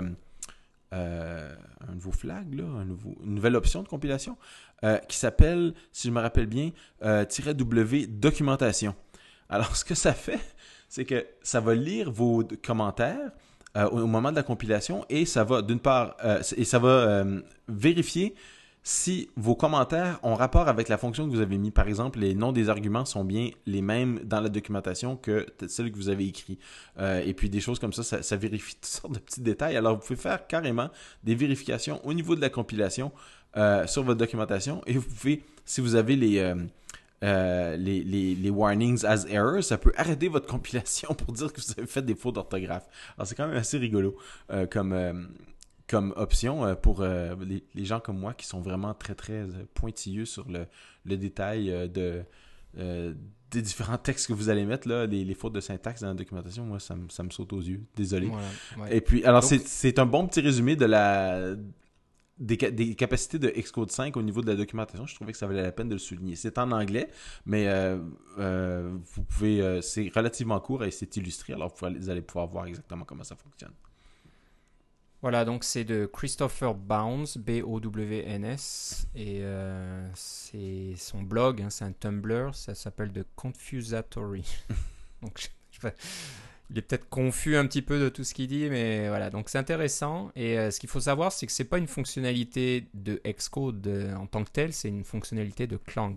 [0.92, 4.36] un nouveau flag, une nouvelle option de compilation
[4.84, 6.70] euh, qui s'appelle, si je me rappelle bien,
[7.02, 8.94] euh, "-w documentation".
[9.48, 10.40] Alors, ce que ça fait,
[10.88, 13.30] c'est que ça va lire vos commentaires
[13.92, 16.16] au moment de la compilation et ça va, d'une part,
[16.56, 17.24] et ça va
[17.68, 18.34] vérifier
[18.90, 22.34] si vos commentaires ont rapport avec la fonction que vous avez mis, par exemple, les
[22.34, 26.26] noms des arguments sont bien les mêmes dans la documentation que celle que vous avez
[26.26, 26.58] écrit.
[26.98, 29.76] Euh, et puis des choses comme ça, ça, vérifie toutes sortes de petits détails.
[29.76, 30.88] Alors vous pouvez faire carrément
[31.22, 33.12] des vérifications au niveau de la compilation
[33.58, 36.38] euh, sur votre documentation et vous pouvez, si vous avez les...
[36.38, 36.54] Euh,
[38.50, 42.14] warnings as errors, ça peut arrêter votre compilation pour dire que vous avez fait des
[42.14, 42.86] fautes d'orthographe.
[43.18, 44.16] Alors c'est quand même assez rigolo
[44.70, 45.28] comme,
[45.88, 50.48] comme option pour les, les, gens comme moi qui sont vraiment très très pointilleux sur
[50.48, 50.66] le,
[51.04, 52.24] le détail de,
[52.74, 56.14] des différents textes que vous allez mettre, là, les, les, fautes de syntaxe dans la
[56.14, 57.82] documentation, moi ça, ça me saute aux yeux.
[57.96, 58.30] Désolé.
[58.90, 61.56] Et puis, alors c'est un bon petit résumé de la
[62.38, 65.62] des, capacités de Xcode 5 au niveau de la documentation, je trouvais que ça valait
[65.62, 66.36] la peine de le souligner.
[66.36, 67.10] C'est en anglais,
[67.46, 67.98] mais euh,
[68.38, 72.66] euh, vous pouvez, euh, c'est relativement court et c'est illustré, alors vous, allez pouvoir voir
[72.66, 73.72] exactement comment ça fonctionne.
[75.20, 79.42] Voilà, donc c'est de Christopher Bounds, B-O-W-N-S, et
[80.14, 84.44] c'est son blog, hein, c'est un Tumblr, ça s'appelle The Confusatory.
[85.22, 85.88] donc je,
[86.70, 89.30] il est peut-être confus un petit peu de tout ce qu'il dit, mais voilà.
[89.30, 90.30] Donc c'est intéressant.
[90.36, 94.14] Et euh, ce qu'il faut savoir, c'est que c'est pas une fonctionnalité de Xcode euh,
[94.16, 96.16] en tant que telle, c'est une fonctionnalité de Clang.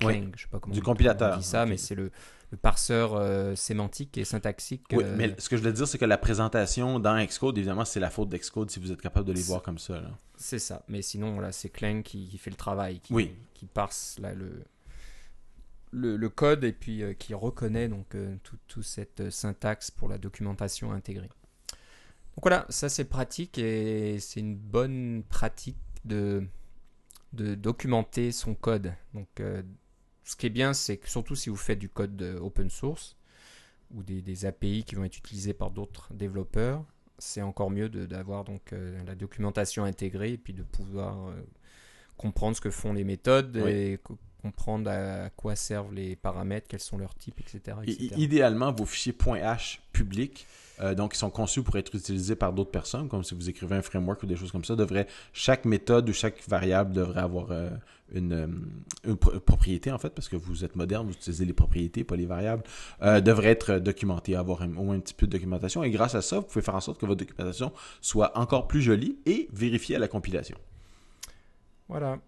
[0.00, 1.36] Clang, je sais pas comment du compilateur.
[1.36, 2.10] On dit ça, mais c'est le,
[2.54, 4.84] parseur euh, sémantique et syntaxique.
[4.92, 8.00] Oui, mais ce que je voulais dire, c'est que la présentation dans Xcode, évidemment, c'est
[8.00, 10.00] la faute d'Xcode si vous êtes capable de les voir comme ça.
[10.36, 10.84] C'est ça.
[10.88, 13.32] Mais sinon, voilà, c'est Clang qui, fait le travail, qui, oui.
[13.54, 14.62] qui parse là, le,
[15.96, 20.18] le, code et puis euh, qui reconnaît donc euh, toute cette euh, syntaxe pour la
[20.18, 21.28] documentation intégrée.
[21.28, 26.46] Donc voilà, ça c'est pratique et c'est une bonne pratique de,
[27.32, 28.92] de documenter son code.
[29.14, 29.28] Donc
[30.26, 33.16] ce qui est bien, c'est que surtout si vous faites du code open source
[33.94, 36.84] ou des, API qui vont être utilisés par d'autres développeurs,
[37.18, 38.74] c'est encore mieux d'avoir donc
[39.06, 41.32] la documentation intégrée et puis de pouvoir
[42.16, 44.00] comprendre ce que font les méthodes et
[44.42, 47.78] comprendre à quoi servent les paramètres, quels sont leurs types, etc.
[48.16, 50.46] idéalement, vos fichiers .h publics,
[50.80, 53.76] euh, donc ils sont conçus pour être utilisés par d'autres personnes, comme si vous écrivez
[53.76, 57.50] un framework ou des choses comme ça, devrait, chaque méthode ou chaque variable devrait avoir
[57.50, 57.70] euh,
[58.12, 58.62] une,
[59.04, 62.26] une, propriété, en fait, parce que vous êtes moderne, vous utilisez les propriétés, pas les
[62.26, 62.62] variables,
[63.02, 65.82] euh, devrait être documenté, avoir au moins un petit peu de documentation.
[65.82, 68.82] Et grâce à ça, vous pouvez faire en sorte que votre documentation soit encore plus
[68.82, 70.56] jolie et vérifiée à la compilation.
[71.88, 72.18] Voilà.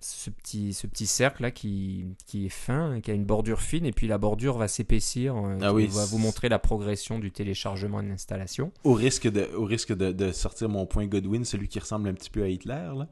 [0.00, 3.86] ce petit, ce petit cercle là qui, qui est fin, qui a une bordure fine,
[3.86, 5.36] et puis la bordure va s'épaissir.
[5.36, 8.72] Euh, ah va vous montrer la progression du téléchargement et de l'installation.
[8.84, 12.14] Au risque, de, au risque de, de, sortir mon point Godwin, celui qui ressemble un
[12.14, 12.90] petit peu à Hitler.
[12.96, 13.08] Là.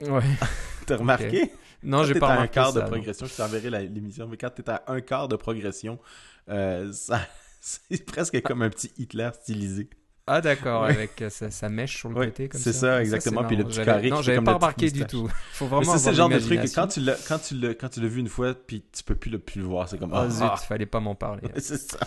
[0.00, 0.22] Ouais.
[0.86, 1.50] T'as remarqué?
[1.82, 2.60] Non, j'ai pas remarqué.
[2.60, 5.98] un quart de progression, je t'enverrai l'émission, mais quand t'es à un quart de progression,
[6.48, 7.20] euh, ça,
[7.60, 9.88] c'est presque comme un petit Hitler stylisé.
[10.28, 12.72] Ah d'accord, avec euh, sa, mèche sur le côté comme ça.
[12.72, 13.44] C'est ça, exactement.
[13.44, 14.10] puis le petit carré.
[14.10, 15.28] Non, j'avais pas remarqué du tout.
[15.52, 15.96] Faut vraiment.
[15.96, 18.08] C'est le genre de truc que quand tu l'as, quand tu l'as, quand tu l'as
[18.08, 20.42] vu une fois, puis tu peux plus le plus le voir, c'est comme oh, zut,
[20.42, 20.56] ah.
[20.56, 21.42] fallait pas m'en parler.
[21.56, 21.98] c'est ça.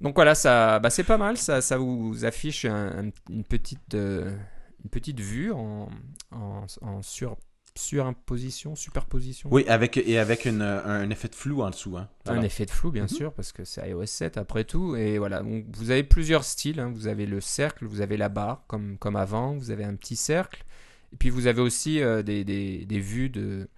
[0.00, 1.36] Donc voilà, ça, bah, c'est pas mal.
[1.36, 4.34] Ça, ça vous affiche une petite, euh,
[4.82, 5.88] une petite vue en,
[6.32, 7.36] en, en sur
[7.74, 9.48] surimposition, superposition.
[9.52, 11.96] Oui, avec, et avec une, un effet de flou en dessous.
[11.96, 12.08] Hein.
[12.26, 13.08] Un effet de flou, bien mhm.
[13.08, 14.96] sûr, parce que c'est iOS 7 après tout.
[14.96, 16.80] Et voilà, donc vous avez plusieurs styles.
[16.80, 16.92] Hein.
[16.94, 20.16] Vous avez le cercle, vous avez la barre, comme, comme avant, vous avez un petit
[20.16, 20.64] cercle.
[21.12, 23.68] Et puis vous avez aussi euh, des, des, des, vues de,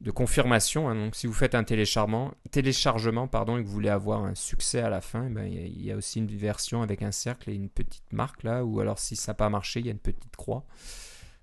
[0.00, 0.88] de confirmation.
[0.88, 0.94] hein.
[0.94, 4.80] Donc, si vous faites un téléchargement, téléchargement pardon, et que vous voulez avoir un succès
[4.80, 7.50] à la fin, eh ben, il y y, a aussi une version avec un cercle
[7.50, 8.64] et une petite marque là.
[8.64, 10.64] Ou alors, si ça n'a pas marché, il y a une petite croix.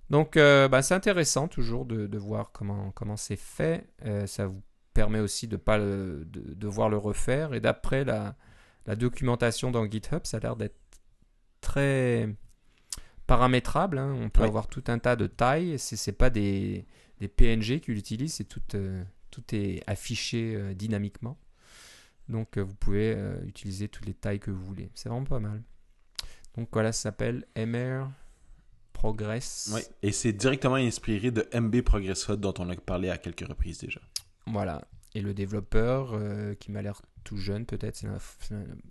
[0.10, 3.88] Donc, euh, bah, c'est intéressant toujours de, de voir comment comment c'est fait.
[4.06, 4.62] Euh, ça vous
[4.94, 7.54] permet aussi de pas le- de, de voir le refaire.
[7.54, 8.36] Et d'après la,
[8.86, 10.78] la documentation dans GitHub, ça a l'air d'être
[11.62, 12.30] très
[13.28, 13.98] paramétrable.
[13.98, 14.16] hein.
[14.22, 14.48] On peut Ouais.
[14.48, 15.78] avoir tout un tas de tailles.
[15.80, 16.86] C'est c'est pas des,
[17.20, 21.38] des PNG qu'il utilise, c'est tout, euh, tout est affiché dynamiquement.
[22.30, 23.16] Donc vous pouvez
[23.46, 24.90] utiliser toutes les tailles que vous voulez.
[24.96, 25.62] C'est vraiment pas mal.
[26.58, 28.08] Donc voilà, ça s'appelle MR
[28.98, 29.70] Progress.
[29.74, 29.86] Ouais.
[30.02, 33.78] Et c'est directement inspiré de MB Progress Hub dont on a parlé à quelques reprises
[33.80, 34.02] déjà.
[34.48, 34.82] Voilà.
[35.14, 38.08] Et le développeur, euh, qui m'a l'air tout jeune, peut-être, c'est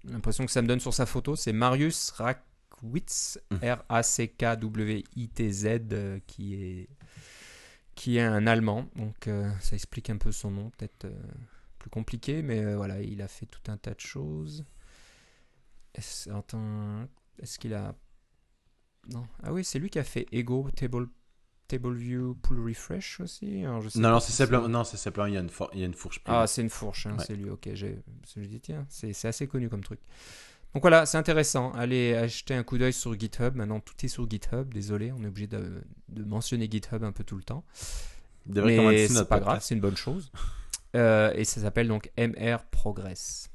[0.05, 3.59] l'impression que ça me donne sur sa photo, c'est Marius Rakwitz, Mhm.
[4.57, 6.89] R-A-C-K-W-I-T-Z, euh, qui est
[7.95, 8.87] qui est un Allemand.
[8.97, 11.13] Donc euh, ça explique un peu son nom, peut-être euh,
[11.79, 14.65] plus compliqué, mais euh, voilà, il a fait tout un tas de choses.
[15.95, 17.07] Est-ce, attends,
[17.43, 17.95] est-ce qu'il a
[19.13, 21.09] non Ah oui, c'est lui qui a fait Ego Table
[21.69, 23.65] Table View Pull Refresh aussi.
[23.65, 25.71] Alors, je sais Non, non, c'est simplement, non, c'est simplement, il y a une, for-
[25.75, 26.23] il y a une fourche.
[26.23, 27.25] plus ah, c'est une fourche, hein, Ouais.
[27.27, 27.69] c'est lui, ok.
[27.75, 27.99] J'ai
[28.37, 29.99] je dis, tiens, c'est c'est assez connu comme truc.
[30.75, 31.73] Donc voilà, c'est intéressant.
[31.73, 33.57] Allez acheter un coup d'œil sur GitHub.
[33.57, 34.73] Maintenant, tout est sur GitHub.
[34.73, 37.65] Désolé, on est obligé de, de mentionner GitHub un peu tout le temps.
[38.47, 40.31] Mais c'est pas grave, c'est une bonne chose.
[40.95, 43.51] Euh, et ça s'appelle donc MR Progress.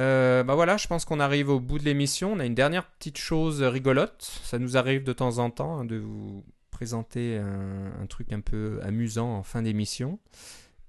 [0.00, 2.32] Euh, bah voilà, je pense qu'on arrive au bout de l'émission.
[2.32, 4.22] On a une dernière petite chose rigolote.
[4.42, 8.40] Ça nous arrive de temps en temps hein, de vous présenter un, un truc un
[8.40, 10.18] peu amusant en fin d'émission.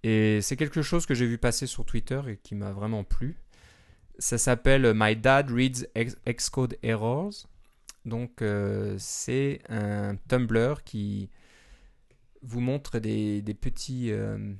[0.03, 3.37] Et c'est quelque chose que j'ai vu passer sur Twitter et qui m'a vraiment plu.
[4.19, 5.87] Ça s'appelle My Dad Reads
[6.27, 7.47] Xcode Errors.
[8.05, 11.29] Donc euh, c'est un Tumblr qui
[12.43, 14.53] vous montre des, des petits euh,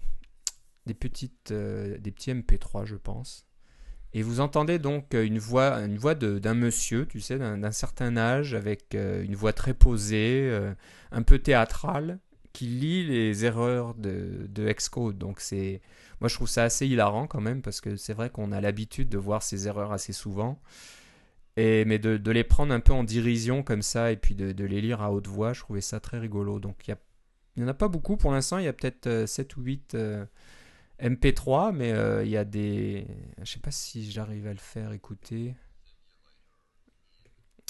[0.87, 3.44] des petites euh, des petits MP3 je pense
[4.15, 8.15] et vous entendez donc euh, une voix une voix d'un monsieur tu sais d'un certain
[8.17, 10.73] âge avec euh, une voix très posée euh,
[11.11, 12.19] un peu théâtrale
[12.53, 15.81] qui lit les erreurs de, de donc c'est
[16.21, 19.09] moi je trouve ça assez hilarant quand même parce que c'est vrai qu'on a l'habitude
[19.09, 20.61] de voir ces erreurs assez souvent.
[21.57, 24.51] Et, mais de, de les prendre un peu en dérision comme ça et puis de,
[24.51, 26.59] de les lire à haute voix, je trouvais ça très rigolo.
[26.59, 26.95] Donc il
[27.57, 29.95] n'y en a pas beaucoup pour l'instant, il y a peut-être euh, 7 ou 8
[29.95, 30.25] euh,
[31.01, 33.07] MP3, mais euh, il y a des...
[33.41, 35.55] Je sais pas si j'arrive à le faire écouter.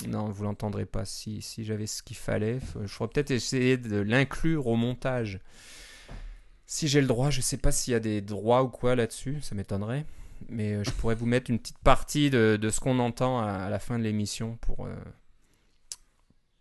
[0.08, 1.06] Non, vous l'entendrez pas.
[1.06, 5.40] Si, j'avais ce qu'il fallait, je pourrais peut-être essayer de l'inclure au montage.
[6.68, 9.40] Si j'ai le droit, je sais pas s'il y a des droits ou quoi là-dessus,
[9.42, 10.06] ça m'étonnerait.
[10.50, 13.80] Mais euh, je pourrais vous mettre une petite partie de, ce qu'on entend à, la
[13.80, 14.88] fin de l'émission pour,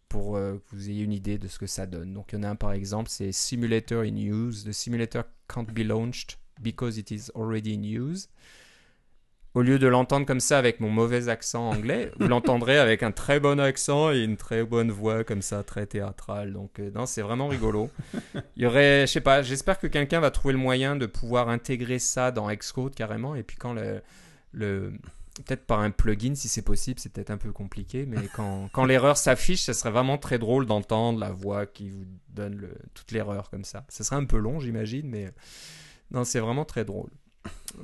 [0.08, 2.14] pour euh, que vous ayez une idée de ce que ça donne.
[2.14, 4.64] Donc il y en a un par exemple, c'est Simulator in use.
[4.64, 8.28] The simulator can't be launched because it is already in use.
[9.54, 13.12] Au lieu de l'entendre comme ça avec mon mauvais accent anglais, vous l'entendrez avec un
[13.12, 16.52] très bon accent et une très bonne voix comme ça, très théâtrale.
[16.52, 17.88] Donc euh, non, c'est vraiment rigolo.
[18.56, 21.48] Il y aurait, je sais pas, j'espère que quelqu'un va trouver le moyen de pouvoir
[21.48, 23.36] intégrer ça dans Xcode carrément.
[23.36, 24.02] Et puis quand le,
[24.50, 24.92] le
[25.34, 28.84] peut-être par un plugin si c'est possible, c'est peut-être un peu compliqué, mais quand, quand
[28.84, 33.10] l'erreur s'affiche, ça serait vraiment très drôle d'entendre la voix qui vous donne le, toute
[33.12, 33.84] l'erreur comme ça.
[33.88, 35.32] Ça serait un peu long, j'imagine, mais
[36.14, 37.10] non, c'est vraiment très drôle.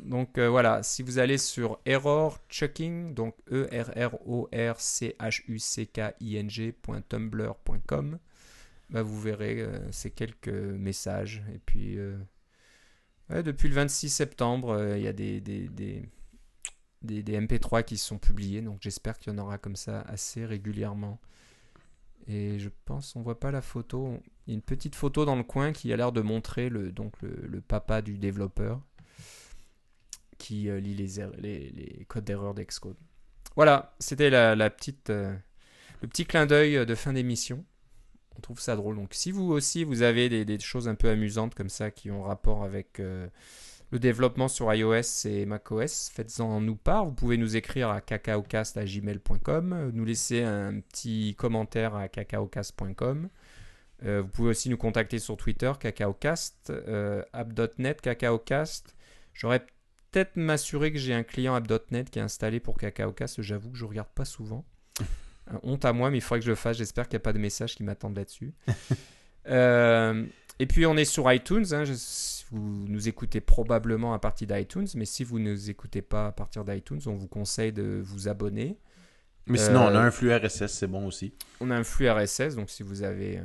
[0.05, 4.81] Donc euh, voilà, si vous allez sur Error Checking, donc e r r o r
[4.81, 8.19] c h u c k i n g.tumblr.com,
[8.91, 11.43] bah, vous verrez euh, ces quelques messages.
[11.53, 12.17] Et puis, euh,
[13.31, 16.05] depuis le 26 septembre, il y a des
[17.03, 21.21] MP3 qui sont publiés, donc j'espère qu'il y en aura comme ça assez régulièrement.
[22.29, 24.21] Et je pense, on voit pas la photo.
[24.51, 28.03] Une petite photo dans le coin qui a l'air de montrer le, donc le, papa
[28.03, 28.81] du développeur
[30.39, 32.97] qui euh, lit les, er- les, codes d'erreur d'Excode.
[33.55, 35.37] Voilà, c'était la, euh,
[36.03, 37.65] le petit clin d'œil de fin d'émission.
[38.37, 38.97] On trouve ça drôle.
[38.97, 42.23] Donc si vous aussi vous avez des, choses un peu amusantes comme ça qui ont
[42.23, 43.29] rapport avec euh,
[43.93, 47.05] le développement sur iOS et macOS, faites-en nous part.
[47.05, 53.29] Vous pouvez nous écrire à cacaocast.gmail.com, nous laisser un petit commentaire à cacaocast.com.
[54.05, 58.97] Euh, vous pouvez aussi nous contacter sur Twitter, cacaocast, euh, app.net, cacaocast.
[59.35, 59.61] J'aurais
[60.11, 63.43] peut-être m'assurer que j'ai un client app.net qui est installé pour cacaocast.
[63.43, 64.65] J'avoue que je regarde pas souvent.
[65.51, 66.77] Euh, honte à moi, mais il faudrait que je le fasse.
[66.77, 68.53] J'espère qu'il n'y a pas de messages qui m'attendent là-dessus.
[69.49, 70.27] Euh,
[70.59, 71.65] et puis on est sur iTunes.
[71.73, 71.85] hein.
[71.85, 71.95] Je-
[72.53, 76.33] vous nous écoutez probablement à partir d'iTunes, mais si vous ne nous écoutez pas à
[76.33, 78.77] partir d'iTunes, on vous conseille de vous abonner
[79.47, 81.33] Mais sinon, on a Euh, un flux RSS, c'est bon aussi.
[81.61, 83.41] On a un flux RSS, donc si vous avez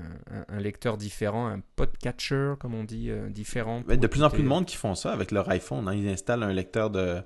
[0.49, 3.81] un, lecteur différent, un podcatcher, comme on dit, euh, différent.
[3.81, 5.87] Pour de plus en plus de écouter- monde qui font ça avec leur iPhone.
[5.87, 5.93] hein.
[5.95, 7.21] Ils installent un lecteur de,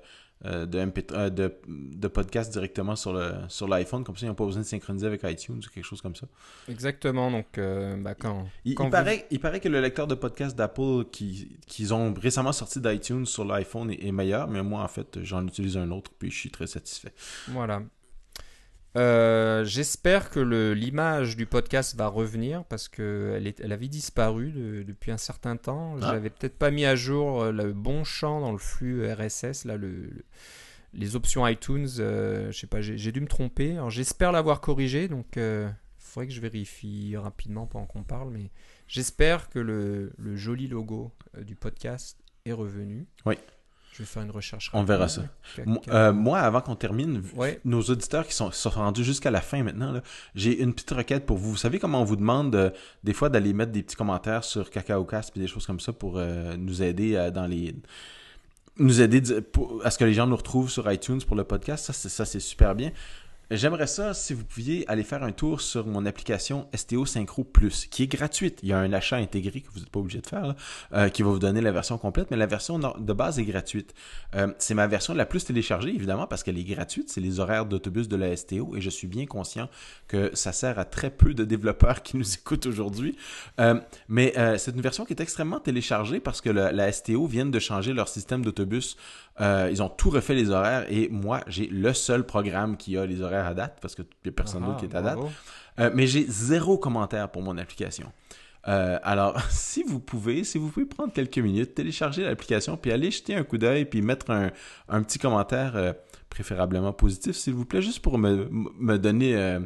[0.46, 4.02] euh, de, MP, euh, de, de podcast directement sur le sur l'iPhone.
[4.04, 6.26] Comme ça, ils n'ont pas besoin de synchroniser avec iTunes ou quelque chose comme ça.
[6.68, 10.06] Exactement, donc euh, bah, quand, Il, quand il vous- paraît, il paraît que le lecteur
[10.06, 14.62] de podcast d'Apple qui- qu'ils ont récemment sorti d'iTunes sur l'iPhone est, est meilleur, mais
[14.62, 17.12] moi, en fait, j'en utilise un autre, puis je suis très satisfait.
[17.48, 17.82] Voilà.
[18.96, 20.40] Euh, J'espère que
[20.72, 25.94] l'image du podcast va revenir parce qu'elle elle avait disparu de- depuis un certain temps.
[26.02, 26.10] Ah.
[26.12, 29.76] J'avais peut-être pas mis à jour euh, le bon champ dans le flux RSS, là,
[29.76, 30.24] le, le-
[30.92, 31.86] les options iTunes.
[32.00, 33.78] euh, je sais pas, j'ai dû me tromper.
[33.90, 38.30] J'espère l'avoir corrigé, donc il faudrait que je vérifie rapidement pendant qu'on parle.
[38.30, 38.50] Mais
[38.88, 43.06] j'espère que le, le joli logo euh, du podcast est revenu.
[43.24, 43.36] Oui.
[43.92, 44.70] Je vais faire une recherche.
[44.72, 45.22] On verra ça.
[45.88, 47.60] Euh, moi, avant qu'on termine, Ouais.
[47.64, 50.00] nos auditeurs qui sont, sont rendus jusqu'à la fin maintenant,
[50.34, 51.50] j'ai une petite requête pour vous.
[51.50, 52.70] Vous savez comment on vous demande euh,
[53.04, 56.14] des fois d'aller mettre des petits commentaires sur CacaoCast et des choses comme ça pour
[56.18, 57.74] euh, nous aider dans les
[58.78, 61.84] nous aider pour- à ce que les gens nous retrouvent sur iTunes pour le podcast.
[61.86, 62.92] Ça, c'est ça, c'est super bien.
[63.52, 67.86] J'aimerais ça si vous pouviez aller faire un tour sur mon application STO Synchro Plus,
[67.86, 68.60] qui est gratuite.
[68.62, 70.56] Il y a un achat intégré que vous n'êtes pas obligé de faire, là,
[70.92, 73.92] euh, qui va vous donner la version complète, mais la version de base est gratuite.
[74.36, 77.10] Euh, c'est ma version la plus téléchargée, évidemment, parce qu'elle est gratuite.
[77.10, 79.68] C'est les horaires d'autobus de la STO et je suis bien conscient
[80.06, 83.16] que ça sert à très peu de développeurs qui nous écoutent aujourd'hui.
[83.58, 87.46] Euh, mais euh, c'est une version qui est extrêmement téléchargée parce que la STO vient
[87.46, 88.96] de changer leur système d'autobus.
[89.40, 93.06] Euh, ils ont tout refait les horaires et moi, j'ai le seul programme qui a
[93.06, 95.16] les horaires à date parce que n'y a personne d'autre Ah, qui est à date.
[95.16, 95.30] bravo.
[95.78, 98.12] Euh, mais j'ai zéro commentaire pour mon application.
[98.68, 103.10] Euh, alors, si vous pouvez, si vous pouvez prendre quelques minutes, télécharger l'application, puis aller
[103.10, 104.50] jeter un coup d'œil, puis mettre un,
[104.88, 105.92] un petit commentaire, euh,
[106.28, 109.60] préférablement positif, s'il vous plaît, juste pour me, me donner euh,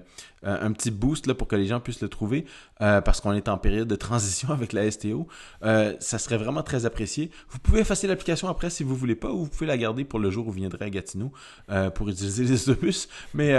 [0.44, 2.44] un petit boost là, pour que les gens puissent le trouver,
[2.80, 5.26] euh, parce qu'on est en période de transition avec la STO.
[5.62, 7.30] Euh, ça serait vraiment très apprécié.
[7.48, 10.18] Vous pouvez effacer l'application après si vous voulez pas, ou vous pouvez la garder pour
[10.18, 11.32] le jour où vous viendrez à Gatineau
[11.70, 13.08] euh, pour utiliser les autobus.
[13.32, 13.54] Mais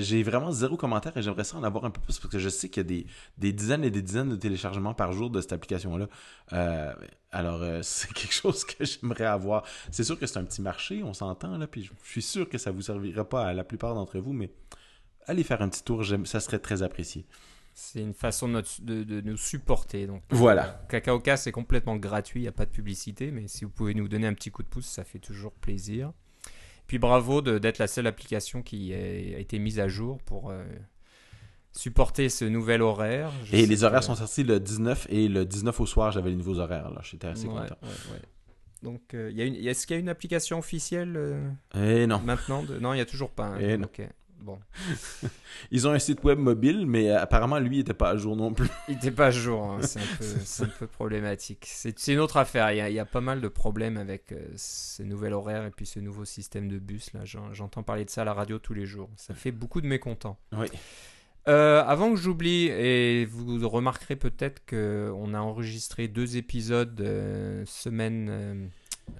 [0.00, 2.48] j'ai vraiment zéro commentaire et j'aimerais ça en avoir un peu plus parce que je
[2.48, 3.04] sais qu'il y a
[3.38, 6.08] des, dizaines et des dizaines de téléchargements par jour de cette application-là.
[7.32, 9.64] Alors, c'est quelque chose que j'aimerais avoir.
[9.90, 12.58] C'est sûr que c'est un petit marché, on s'entend, là, puis je suis sûr que
[12.58, 14.50] ça vous servira pas à la plupart d'entre vous, mais
[15.26, 17.24] allez faire un petit tour, ça serait très apprécié.
[17.74, 20.06] C'est une façon de, notre- de- de nous supporter.
[20.06, 20.82] Donc, Voilà.
[20.88, 24.08] Cacao c'est complètement gratuit, il n'y a pas de publicité, mais si vous pouvez nous
[24.08, 26.12] donner un petit coup de pouce, ça fait toujours plaisir.
[26.86, 30.64] Puis bravo d'être la seule application qui a, été mise à jour pour euh,
[31.72, 33.30] supporter ce nouvel horaire.
[33.44, 36.30] Je Et les horaires que- sont sortis le 19 et le 19 au soir, j'avais
[36.30, 37.76] les nouveaux horaires, là, j'étais assez Ouais, content.
[37.82, 38.22] ouais, ouais.
[38.82, 42.06] Donc, euh, il y a une- est-ce qu'il y a une application officielle euh, Et
[42.06, 42.20] non.
[42.20, 42.78] maintenant de...
[42.78, 43.46] Non, il n'y a toujours pas.
[43.46, 43.58] hein.
[43.60, 43.88] Eh non.
[44.40, 44.58] Bon.
[45.70, 48.36] Ils ont un site web mobile, mais euh, apparemment, lui, il était pas à jour
[48.36, 48.68] non plus.
[48.88, 51.66] Il n'était pas à jour, hein, c'est un, peu- c'est un peu problématique.
[51.68, 54.32] C'est une autre affaire, il y, a, il y a pas mal de problèmes avec
[54.32, 57.12] euh, ce nouvel horaire et puis ce nouveau système de bus.
[57.14, 57.20] là.
[57.52, 59.08] J'entends parler de ça à la radio tous les jours.
[59.16, 60.38] Ça fait beaucoup de mécontents.
[60.52, 60.66] Oui.
[61.48, 68.68] Euh, avant que j'oublie, et vous remarquerez peut-être qu'on a enregistré deux épisodes euh, semaine,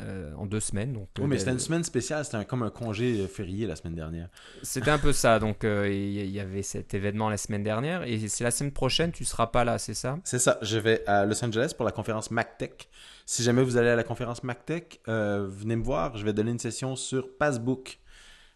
[0.01, 0.93] euh, en deux semaines.
[0.93, 3.95] Donc, Oui, mais euh, c'était une semaine spéciale, c'était comme un congé férié la semaine
[3.95, 4.29] dernière.
[4.63, 5.39] C'était un peu ça.
[5.39, 8.03] Donc, euh, il y avait cet événement la semaine dernière.
[8.03, 10.19] Et c'est la semaine prochaine, tu seras pas là, c'est ça?
[10.25, 12.89] C'est ça, je vais à Los Angeles pour la conférence MacTech.
[13.25, 16.51] Si jamais vous allez à la conférence MacTech, euh, venez me voir, je vais donner
[16.53, 17.99] une session sur Passbook.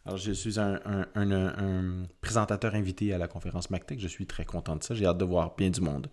[0.06, 4.08] Alors, je suis un, un- un- un- un présentateur invité à la conférence MacTech, je
[4.08, 6.08] suis très content de ça, j'ai hâte de voir bien du monde.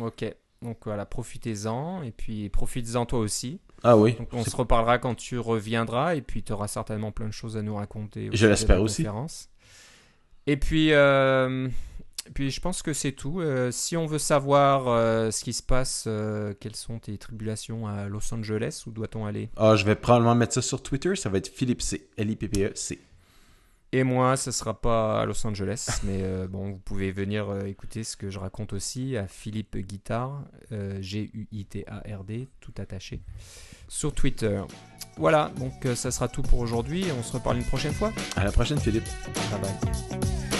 [0.00, 0.24] Ok.
[0.62, 2.02] Donc voilà, profitez-en.
[2.02, 3.60] Et puis profites-en toi aussi.
[3.82, 6.14] Ah oui, Donc on se reparlera quand tu reviendras.
[6.14, 8.30] Et puis tu auras certainement plein de choses à nous raconter.
[8.32, 9.02] Je l'espère aussi.
[9.02, 9.48] conférence.
[10.46, 11.68] Et puis, euh,
[12.34, 13.40] puis je pense que c'est tout.
[13.40, 16.08] Euh, si on veut savoir euh, ce qui se passe,
[16.60, 19.50] quelles sont tes tribulations à Los Angeles, où doit-on aller?
[19.56, 23.00] Ah, je vais probablement mettre ça sur Twitter, ça va être Philippe C, L-I-P-P-E-C.
[23.96, 27.64] Et moi, ce sera pas à Los Angeles, mais euh, bon, vous pouvez venir euh,
[27.64, 30.42] écouter ce que je raconte aussi à Philippe Guitard,
[30.72, 33.22] euh, G-U-I-T-A-R-D, tout attaché,
[33.88, 34.60] sur Twitter.
[35.16, 37.06] Voilà, donc ça sera tout pour aujourd'hui.
[37.18, 38.12] On se reparle une prochaine fois.
[38.36, 39.08] À la prochaine, Philippe.
[39.50, 40.55] Bye bye.